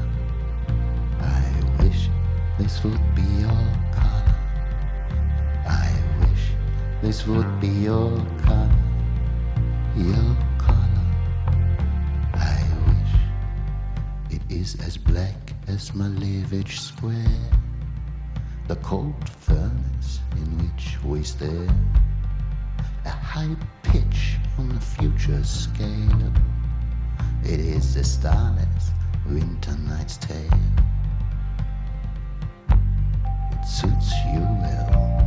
I 1.18 1.42
wish 1.80 2.08
this 2.60 2.84
would 2.84 3.14
be 3.16 3.26
your 3.42 3.64
color. 3.90 4.34
I 5.66 5.90
wish 6.20 6.44
this 7.02 7.26
would 7.26 7.60
be 7.60 7.66
your 7.66 8.24
color. 8.44 8.70
Your 9.96 10.36
kind. 10.58 10.96
I 12.34 12.62
wish 12.86 13.14
it 14.36 14.42
is 14.48 14.76
as 14.86 14.96
black 14.96 15.52
as 15.66 15.90
Malevich 15.90 16.78
Square, 16.78 17.50
the 18.68 18.76
cold 18.76 19.28
furnace 19.40 20.20
in 20.36 20.46
which 20.58 21.02
we 21.02 21.24
stare. 21.24 21.74
A 23.06 23.10
high 23.10 23.56
pitch 23.82 24.36
on 24.56 24.68
the 24.68 24.80
future 24.80 25.42
scale 25.42 26.32
it 27.44 27.60
is 27.60 27.94
the 27.94 28.04
starless 28.04 28.90
winter 29.26 29.76
night's 29.88 30.16
tale. 30.18 30.36
It 32.70 33.64
suits 33.66 34.12
you 34.32 34.40
well. 34.40 35.20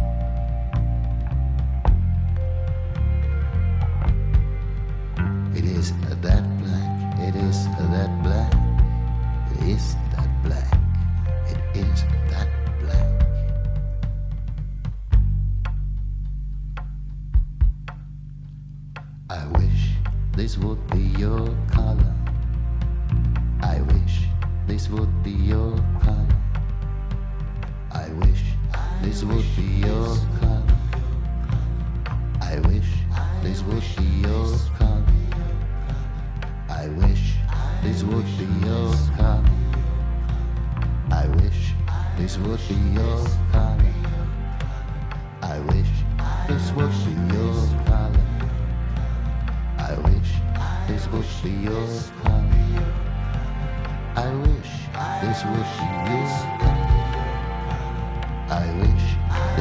It 5.56 5.66
is 5.66 5.92
that 6.22 6.44
black, 6.60 7.20
it 7.20 7.36
is 7.36 7.66
that 7.68 8.24
black, 8.24 8.54
it 9.52 9.64
is 9.70 9.96
that 10.12 10.30
black, 10.44 10.74
it 11.48 11.78
is 11.78 12.04
that 12.30 12.50
black. 12.80 13.10
I 19.30 19.46
wish 19.58 19.92
this 20.36 20.58
would 20.58 20.86
be 20.90 21.04
your 21.20 21.48
would 24.90 25.24
be 25.24 25.32
your 25.32 25.93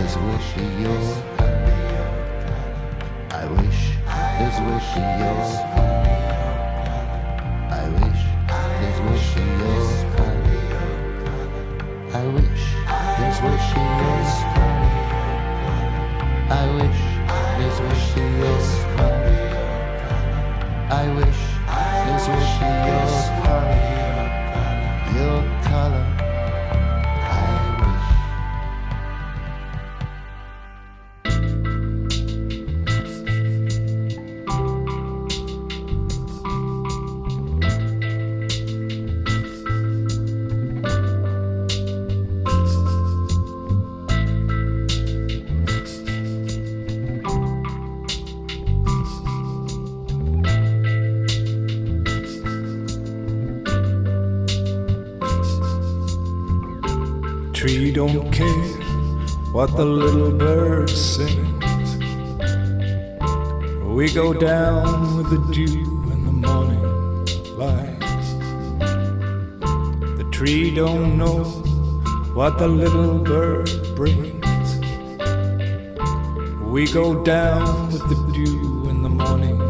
is 0.04 0.16
wishing 0.16 0.80
your. 0.82 1.04
I 3.30 3.44
wish 3.56 3.82
is 4.46 4.56
wish 4.66 4.90
your 5.22 5.38
kind. 5.74 6.51
what 59.62 59.76
the 59.76 59.84
little 59.84 60.32
bird 60.32 60.90
sings. 60.90 61.94
We 63.84 64.12
go 64.12 64.32
down 64.32 65.16
with 65.16 65.30
the 65.30 65.38
dew 65.52 66.10
in 66.10 66.24
the 66.24 66.32
morning 66.32 66.82
light. 67.56 68.00
The 70.18 70.28
tree 70.32 70.74
don't 70.74 71.16
know 71.16 71.44
what 72.34 72.58
the 72.58 72.66
little 72.66 73.20
bird 73.20 73.70
brings. 73.94 74.68
We 76.60 76.88
go 76.92 77.22
down 77.22 77.92
with 77.92 78.02
the 78.08 78.18
dew 78.34 78.88
in 78.90 79.04
the 79.04 79.14
morning, 79.22 79.60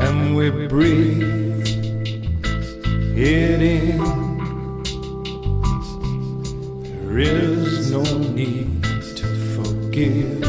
and 0.00 0.34
we 0.34 0.50
breathe 0.66 1.68
it 3.16 3.62
in. 3.62 4.21
Forgive. 10.02 10.41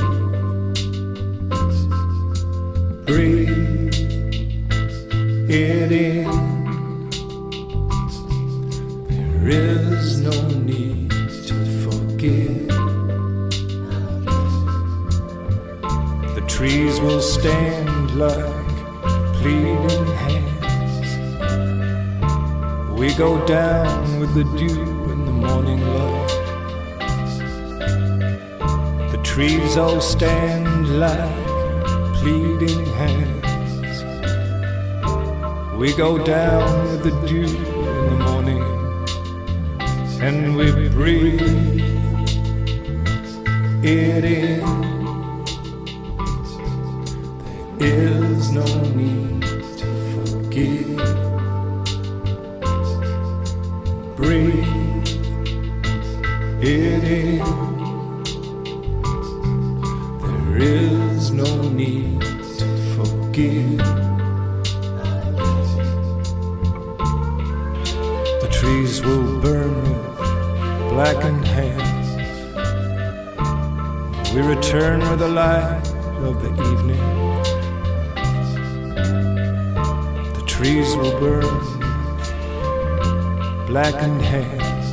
Pleading 32.43 32.85
hands. 32.99 34.03
We 35.77 35.93
go 35.95 36.17
down 36.17 36.83
with 36.83 37.03
the 37.03 37.11
dew 37.25 37.45
in 37.45 38.05
the 38.11 38.17
morning 38.27 38.63
and 40.21 40.57
we 40.57 40.89
breathe 40.89 41.41
it 43.81 44.25
in. 44.25 44.61
There 47.77 48.23
is 48.25 48.51
no 48.51 48.65
need 48.91 49.41
to 49.81 49.89
forgive. 50.13 50.97
Breathe 54.17 55.07
it 56.61 57.03
in. 57.03 57.43
There 60.21 60.57
is 60.57 61.31
no 61.31 61.61
need 61.69 62.12
The 63.33 63.81
trees 68.51 69.01
will 69.01 69.41
burn 69.41 69.73
with 69.81 70.89
blackened 70.91 71.43
hands. 71.43 72.07
We 74.35 74.41
return 74.41 74.99
with 75.09 75.17
the 75.17 75.29
light 75.29 75.81
of 76.21 76.43
the 76.43 76.49
evening. 76.73 77.01
The 80.35 80.43
trees 80.45 80.95
will 80.95 81.19
burn 81.19 81.63
blackened 83.65 84.21
hands. 84.21 84.85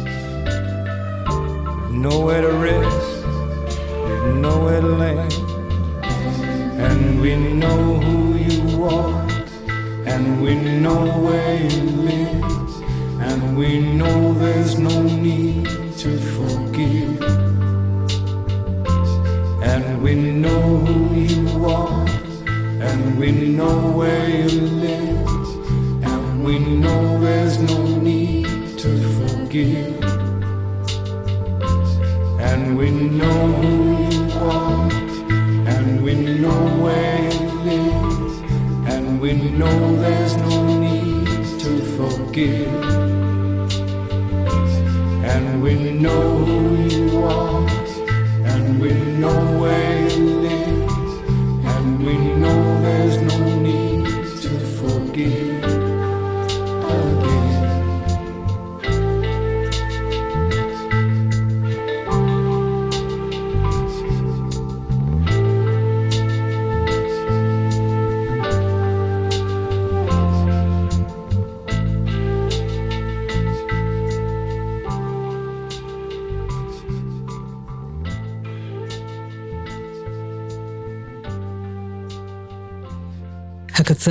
Nowhere 1.92 2.40
to 2.40 2.52
rest, 2.54 3.22
nowhere 4.36 4.80
to 4.80 4.86
land. 4.86 5.34
And 6.80 7.20
we 7.20 7.36
know 7.36 8.00
who 8.00 8.19
and 10.12 10.42
we 10.42 10.54
know 10.56 11.02
where 11.20 11.56
you 11.56 11.82
live. 12.10 12.42
And 13.20 13.56
we 13.56 13.80
know 13.80 14.34
there's 14.34 14.78
no 14.78 15.02
need 15.02 15.66
to 16.02 16.10
forgive. 16.34 17.22
And 19.62 20.02
we 20.02 20.14
know 20.14 20.62
who 20.84 21.14
you 21.14 21.64
are, 21.66 22.08
and 22.88 23.18
we 23.18 23.30
know 23.30 23.92
where 23.98 24.28
you 24.28 24.60
live. 24.88 25.28
And 26.02 26.44
we 26.44 26.58
know 26.58 27.20
there's 27.20 27.58
no 27.58 27.80
need 27.98 28.78
to 28.78 28.90
forgive. 29.16 29.89
Forgive. 42.40 42.79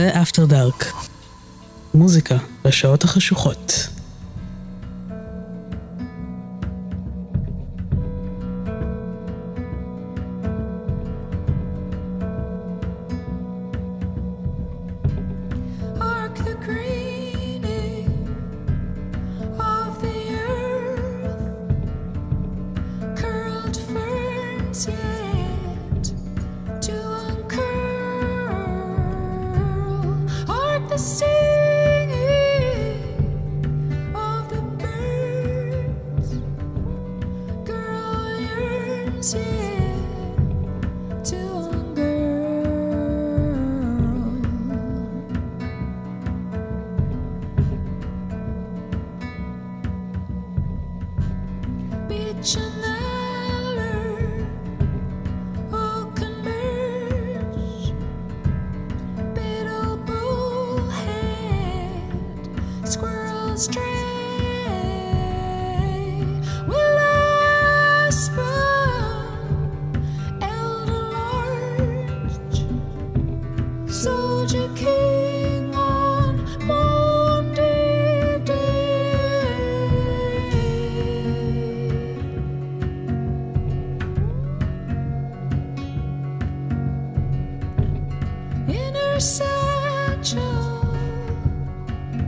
הקצה 0.08 0.22
אפטר 0.22 0.46
דארק. 0.46 0.94
מוזיקה 1.94 2.36
בשעות 2.66 3.04
החשוכות. 3.04 3.89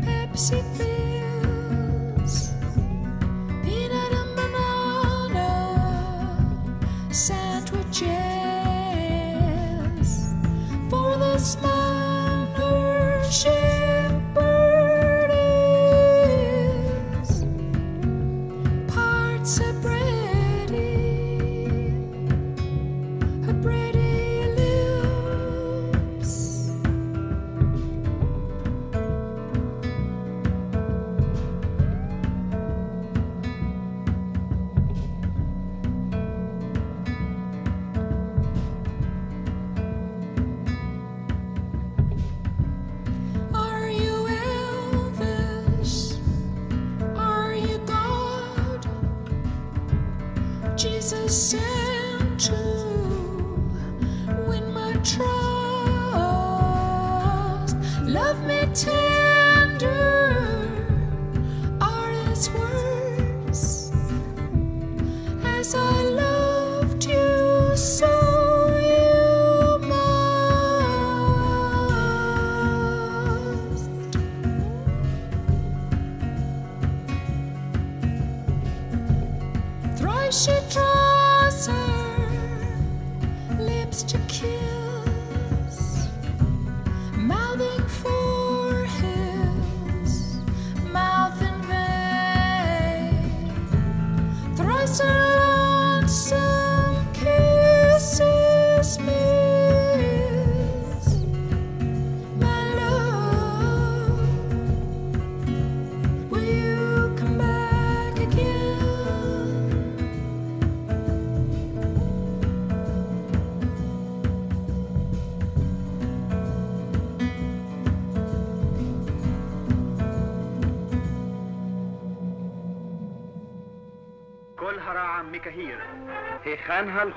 Pepsi 0.04 0.60
peanut 3.64 4.14
and 4.22 4.36
banana 4.36 5.50
sandwiches. 7.10 8.12
For 10.90 11.16
this 11.16 11.56
man 11.62 11.81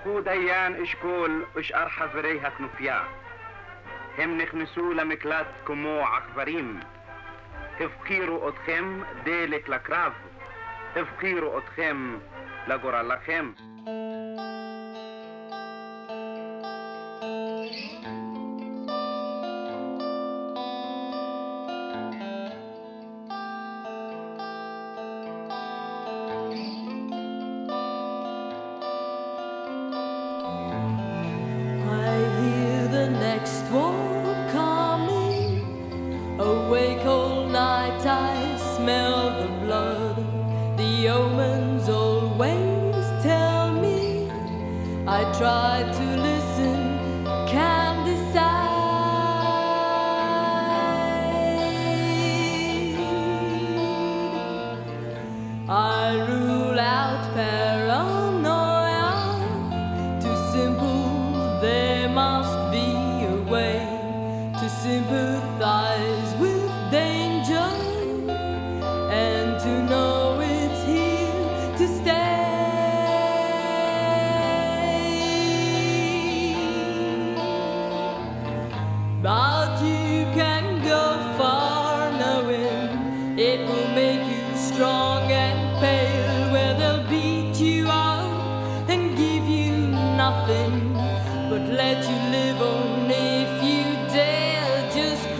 הלכו 0.04 0.20
דיין, 0.20 0.82
אשכול 0.82 1.44
ושאר 1.54 1.88
חברי 1.88 2.40
הכנופיה. 2.40 3.04
הם 4.18 4.38
נכנסו 4.38 4.92
למקלט 4.92 5.46
כמו 5.64 6.04
עכברים. 6.16 6.80
הפקירו 7.80 8.48
אתכם 8.48 9.00
דלק 9.24 9.68
לקרב, 9.68 10.12
הפקירו 10.96 11.58
אתכם 11.58 12.18
לגורלכם. 12.66 13.52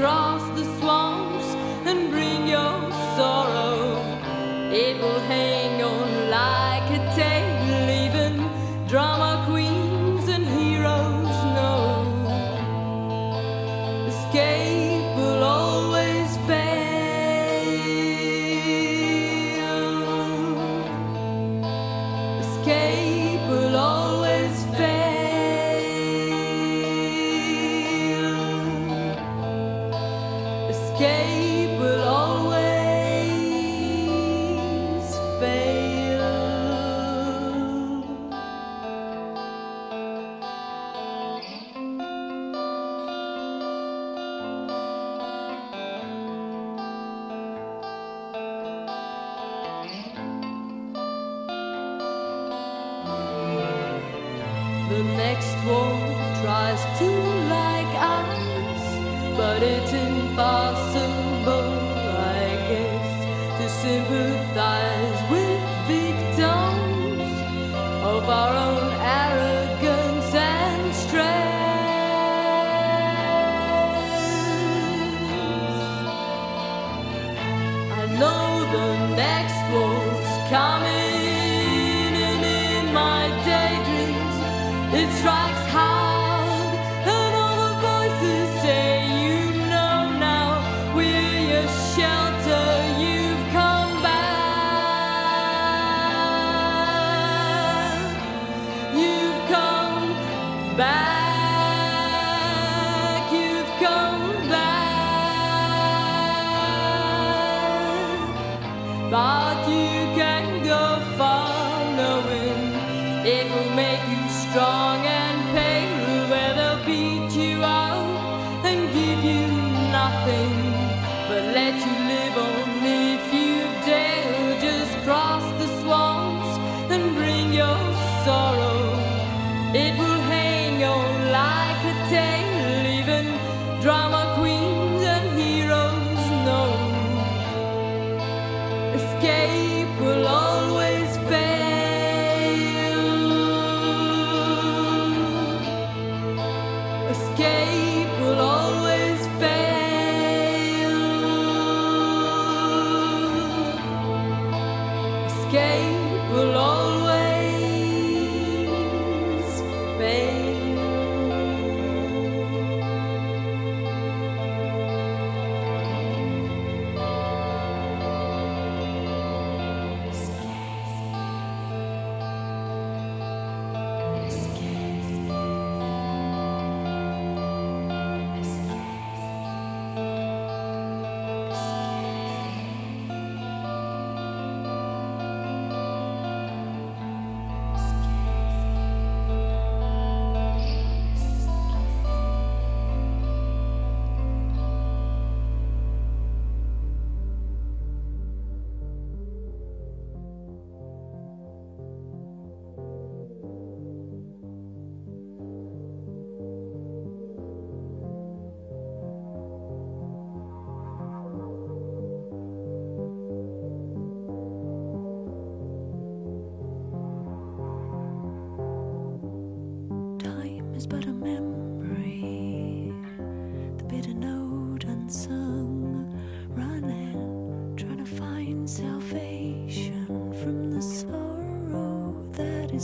across 0.05 0.54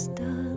is 0.01 0.50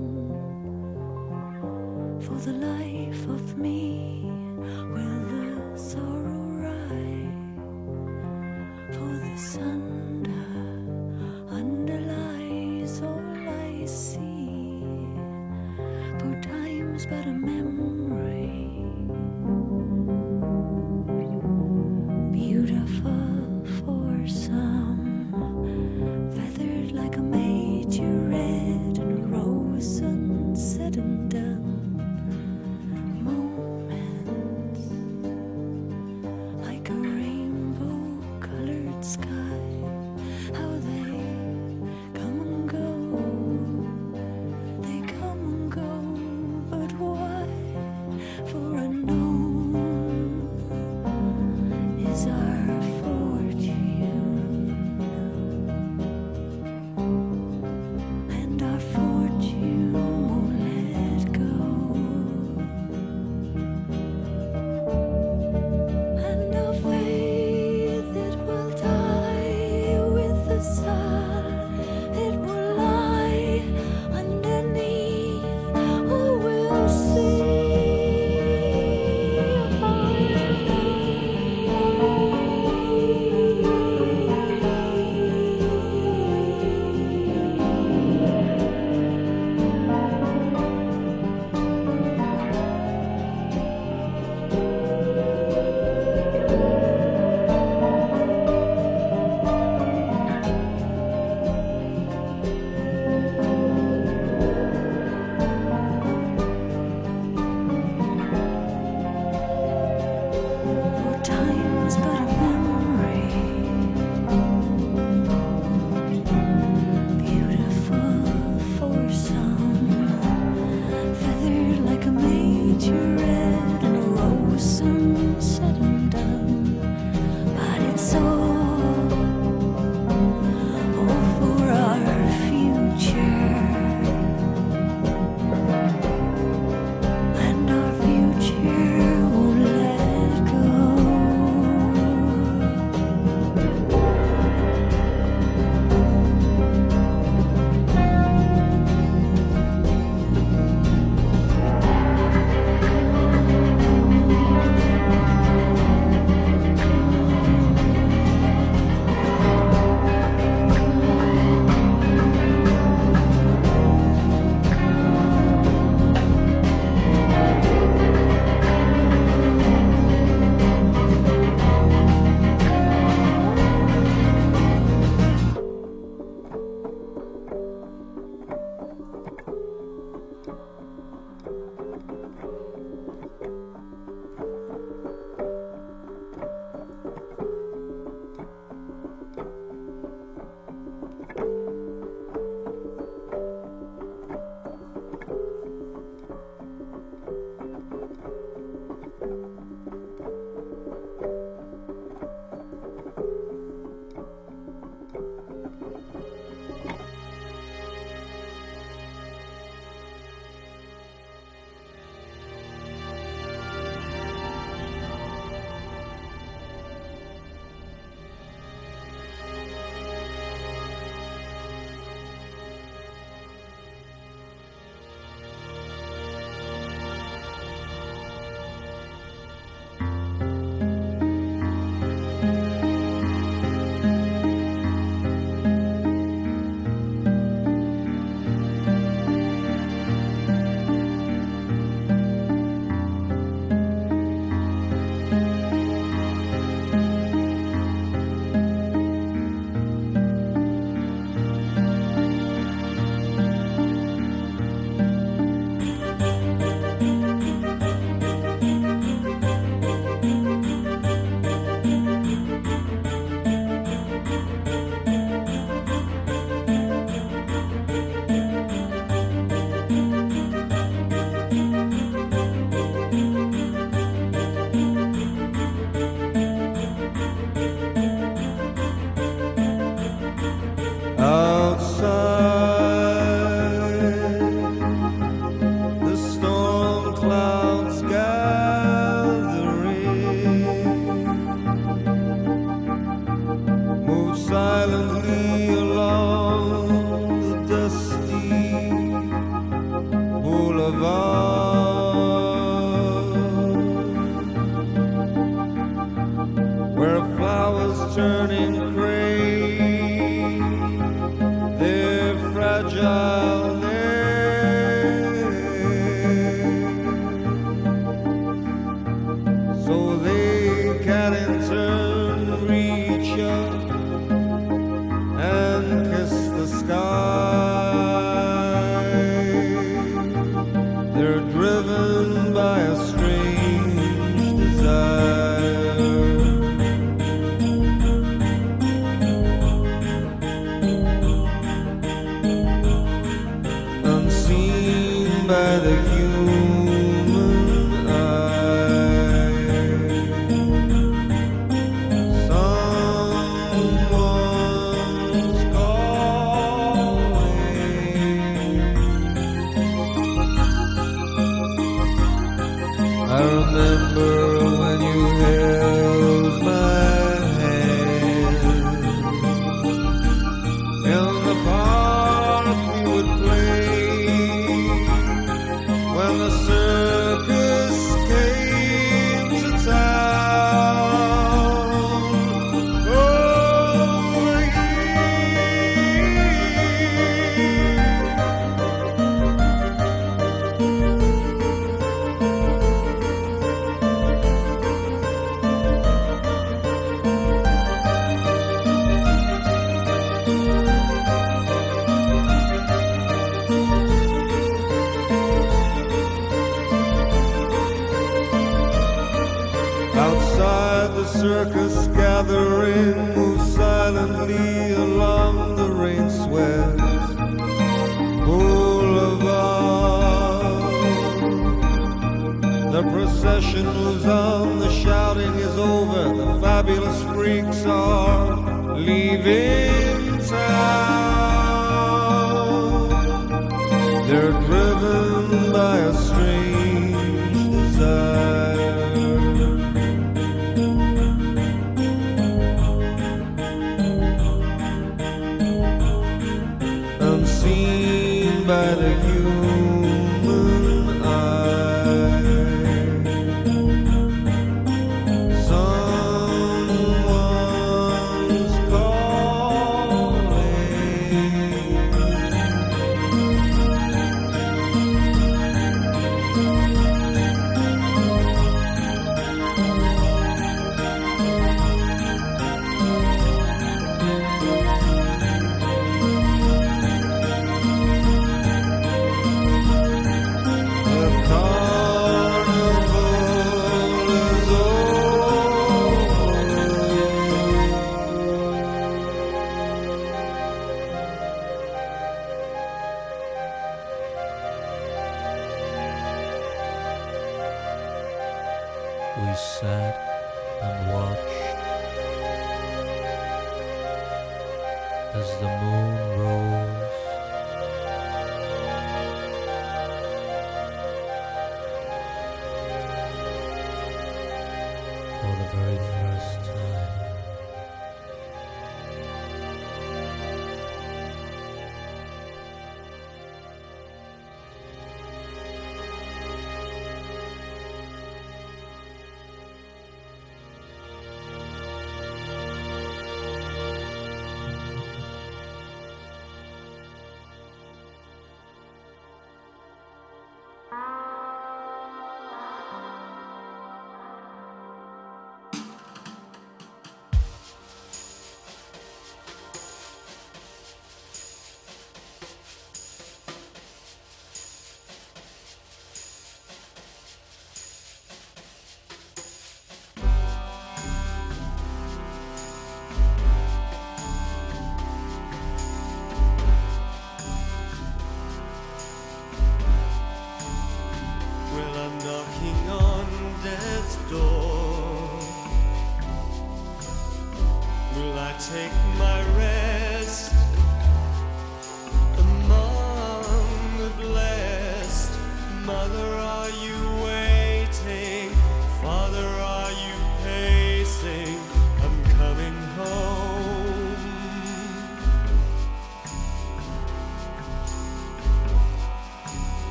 unseen 448.63 448.67
by 448.67 448.95
the 448.95 449.92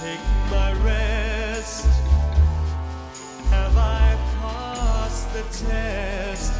take 0.00 0.20
my 0.50 0.72
rest? 0.82 1.84
Have 3.50 3.76
I 3.76 4.16
passed 4.40 5.30
the 5.34 5.42
test? 5.42 6.52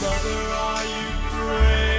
Mother, 0.00 0.40
are 0.64 0.84
you 0.84 1.06
brave? 1.30 1.89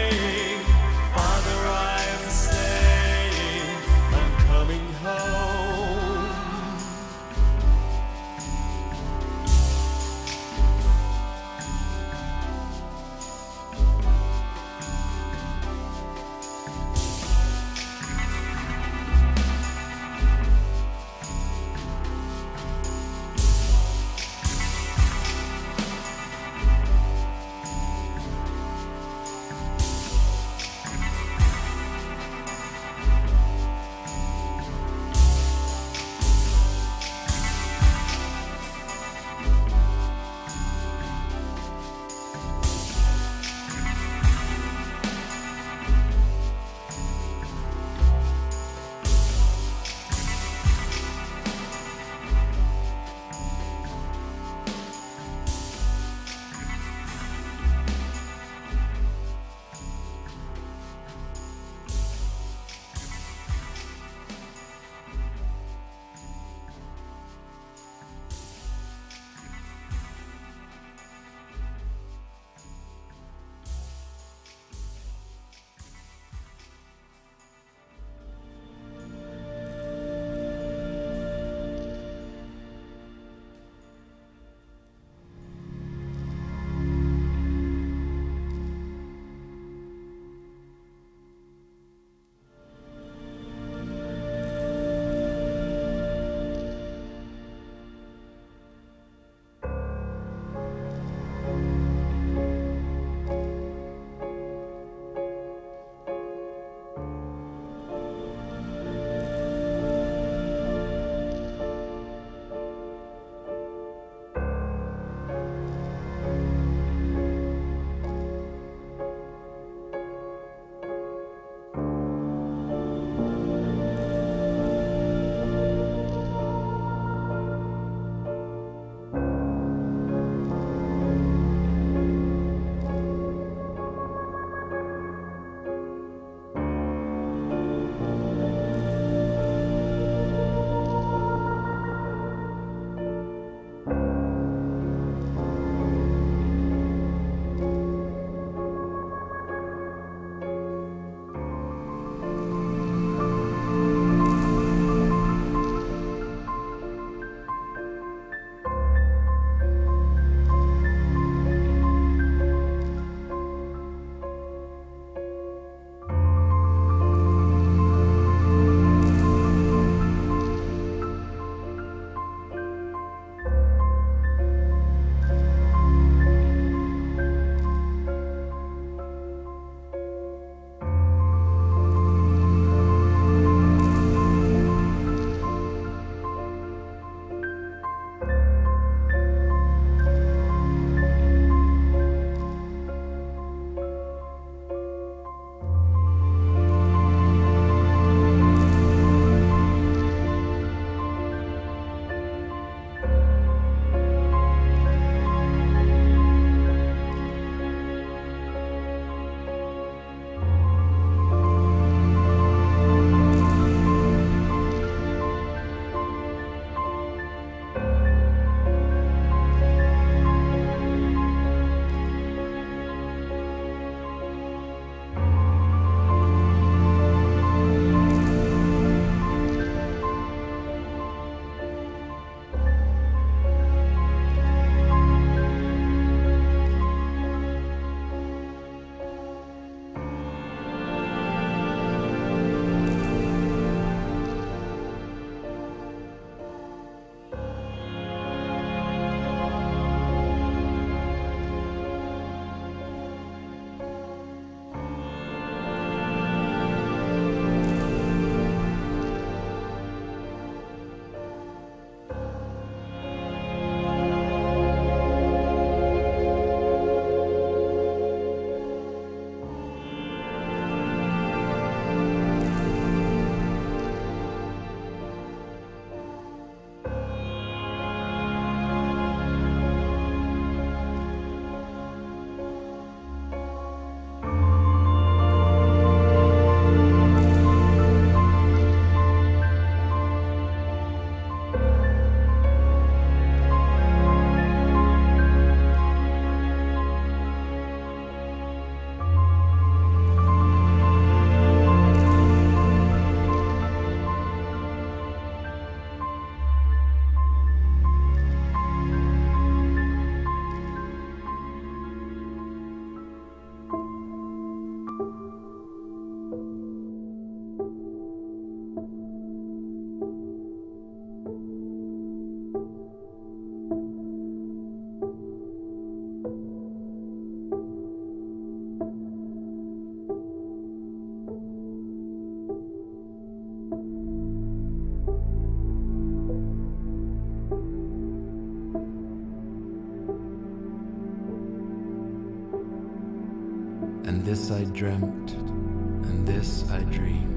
I 344.52 344.66
dreamt, 344.66 345.32
and 345.32 346.28
this 346.28 346.70
I 346.70 346.82
dream. 346.84 347.30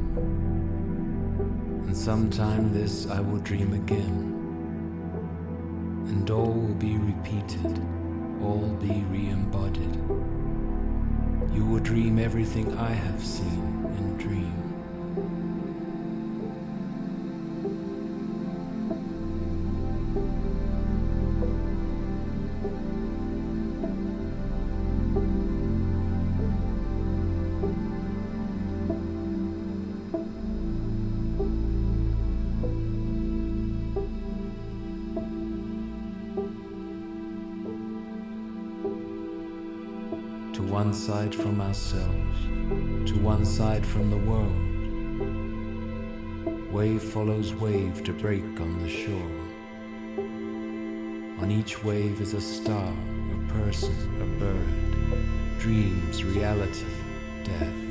And 1.87 1.97
sometime 1.97 2.73
this 2.73 3.07
I 3.07 3.21
will 3.21 3.39
dream 3.39 3.73
again. 3.73 4.33
And 6.09 6.29
all 6.29 6.53
will 6.53 6.75
be 6.75 6.97
repeated, 6.97 7.81
all 8.43 8.77
be 8.81 9.05
re 9.11 9.29
embodied. 9.29 9.95
You 11.55 11.65
will 11.65 11.81
dream 11.81 12.19
everything 12.19 12.77
I 12.77 12.91
have 12.91 13.25
seen 13.25 13.87
and 13.97 14.19
dream. 14.19 14.64
Side 41.05 41.35
from 41.35 41.61
ourselves, 41.61 42.39
to 43.05 43.15
one 43.19 43.45
side 43.45 43.85
from 43.85 44.09
the 44.09 44.17
world. 44.17 44.57
Wave 46.73 47.03
follows 47.03 47.53
wave 47.53 48.03
to 48.03 48.15
break 48.15 48.43
on 48.59 48.83
the 48.83 48.89
shore. 48.89 49.37
On 51.43 51.51
each 51.51 51.85
wave 51.85 52.23
is 52.23 52.33
a 52.33 52.41
star, 52.41 52.91
a 53.35 53.53
person, 53.53 53.95
a 54.23 54.27
bird, 54.41 55.61
dreams, 55.61 56.25
reality, 56.25 56.87
death. 57.45 57.84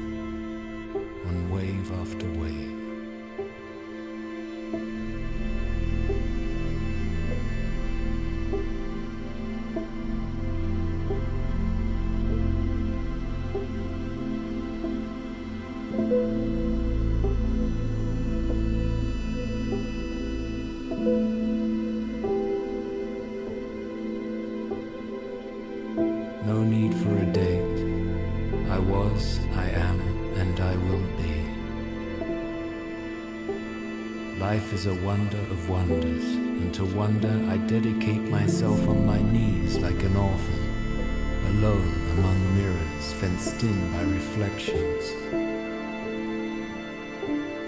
To 36.74 36.86
wonder 36.86 37.30
I 37.50 37.58
dedicate 37.58 38.22
myself 38.22 38.88
on 38.88 39.06
my 39.06 39.22
knees 39.22 39.78
like 39.78 40.02
an 40.02 40.16
orphan, 40.16 41.45
alone 41.50 41.94
among 42.18 42.56
mirrors 42.56 43.14
fenced 43.14 43.62
in 43.62 43.91
by 43.91 44.02
reflections. 44.02 45.04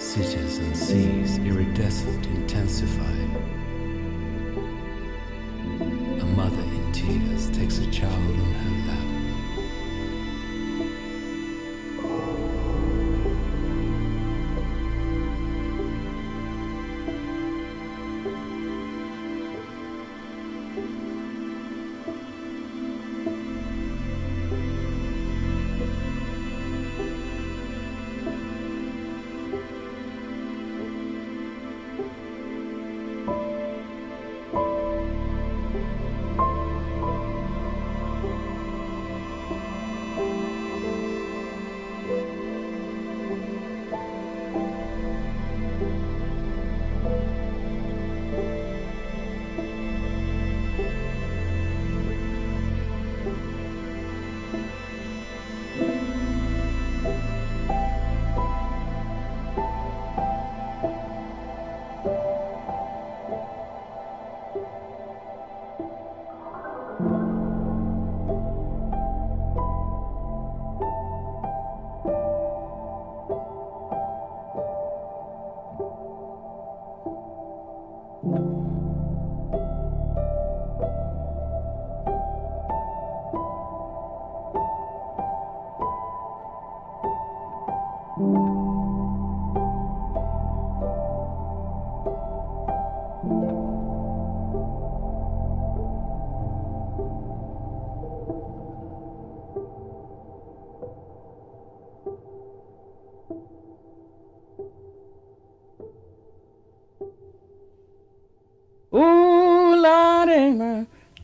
Cities 0.04 0.58
and 0.58 0.76
seas 0.76 1.38
iridescent 1.38 2.26
intensify. 2.26 3.18
A 6.24 6.26
mother 6.36 6.64
in 6.64 6.92
tears 6.92 7.52
takes 7.52 7.78
a 7.78 7.92
child 7.92 8.40
on 8.40 8.55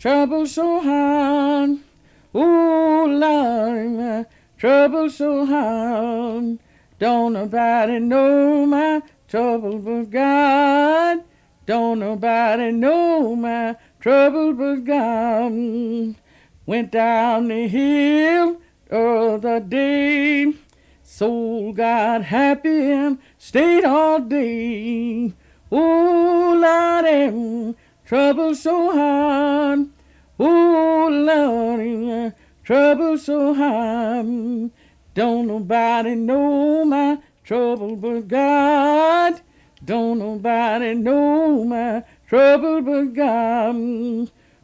trouble 0.02 0.48
so 0.48 0.82
hard. 0.82 1.78
Ooh, 2.36 3.06
Lord, 3.06 3.92
my 3.92 4.26
trouble 4.58 5.12
so 5.12 5.46
hard. 5.46 6.58
Don't 6.98 7.34
nobody 7.34 8.00
know 8.00 8.66
my 8.66 9.04
trouble 9.28 9.78
but 9.78 10.10
God. 10.10 11.20
Don't 11.68 12.00
nobody 12.00 12.72
know 12.72 13.36
my 13.36 13.76
trouble 14.00 14.54
but 14.54 14.86
God. 14.86 16.16
Went 16.66 16.92
down 16.92 17.50
the 17.50 17.68
hill 17.68 18.60
the 18.90 18.98
other 18.98 19.60
day. 19.60 20.52
Soul 21.04 21.74
got 21.74 22.24
happy 22.24 22.92
and 22.92 23.20
stayed 23.38 23.86
all 23.86 24.20
day. 24.20 25.32
Ooh, 25.72 26.56
Lord, 26.60 27.76
trouble 28.12 28.54
so 28.54 28.92
hard. 28.92 29.88
Ooh, 30.42 31.10
Lord, 31.10 32.34
trouble 32.62 33.18
so 33.18 33.54
hard. 33.54 34.70
Don't 35.14 35.48
nobody 35.48 36.16
know 36.16 36.84
my 36.84 37.20
trouble 37.46 37.96
but 37.96 38.28
God. 38.28 39.40
Don't 39.86 40.20
nobody 40.20 40.94
know 40.94 41.64
my 41.64 42.04
trouble 42.28 42.82
but 42.82 43.14
God. 43.14 43.76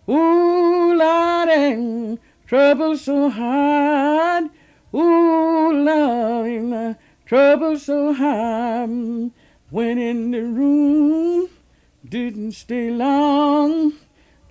Ooh, 0.10 0.94
Lord, 0.94 2.20
trouble 2.46 2.98
so 2.98 3.30
hard. 3.30 4.50
Ooh, 4.94 5.72
Lord, 5.72 6.50
am 6.50 6.98
trouble 7.26 7.80
so 7.80 8.14
hard. 8.14 9.32
When 9.70 9.98
in 9.98 10.32
the 10.32 10.44
room, 10.44 11.48
didn't 12.10 12.54
stay 12.54 12.90
long. 12.90 13.94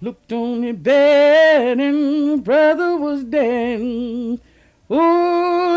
Looked 0.01 0.33
on 0.33 0.61
the 0.61 0.73
bed 0.73 1.81
and 1.81 2.45
brother 2.45 2.97
was 2.97 3.25
dead. 3.25 3.81
Ooh, 3.81 4.39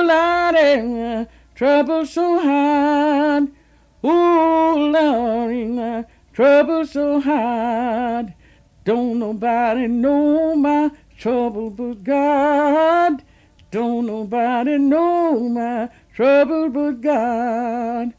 Lordy, 0.03 1.27
trouble 1.55 2.05
so 2.05 2.39
hard. 2.39 3.49
Ooh, 4.03 4.91
Lordy, 4.91 6.05
trouble 6.33 6.85
so 6.85 7.21
hard. 7.21 8.33
Don't 8.83 9.19
nobody 9.19 9.87
know 9.87 10.55
my 10.55 10.91
trouble 11.17 11.69
but 11.69 12.03
God. 12.03 13.23
Don't 13.71 14.05
nobody 14.05 14.77
know 14.77 15.47
my 15.47 15.89
trouble 16.13 16.69
but 16.69 17.01
God. 17.01 18.13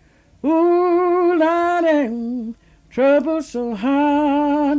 Ooh, 0.45 1.37
Lordy, 1.37 2.55
trouble 2.91 3.41
so 3.53 3.75
hard. 3.75 4.79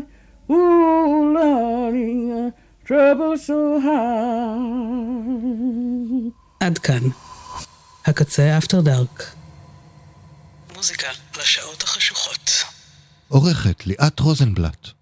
Ooh, 0.50 1.34
Lordy, 1.36 2.52
trouble 2.86 3.36
so 3.48 3.80
hard. 3.86 5.42
עד 6.60 6.78
כאן. 6.78 7.02
הקצה 8.06 8.58
אפטר 8.58 8.82
דארק. 8.82 9.24
מוזיקה 10.76 11.08
לשעות 11.40 11.84
החשוכות. 11.84 12.52
עורכת 13.28 13.88
ליאת 13.88 14.20
רוזנבלט. 14.20 15.01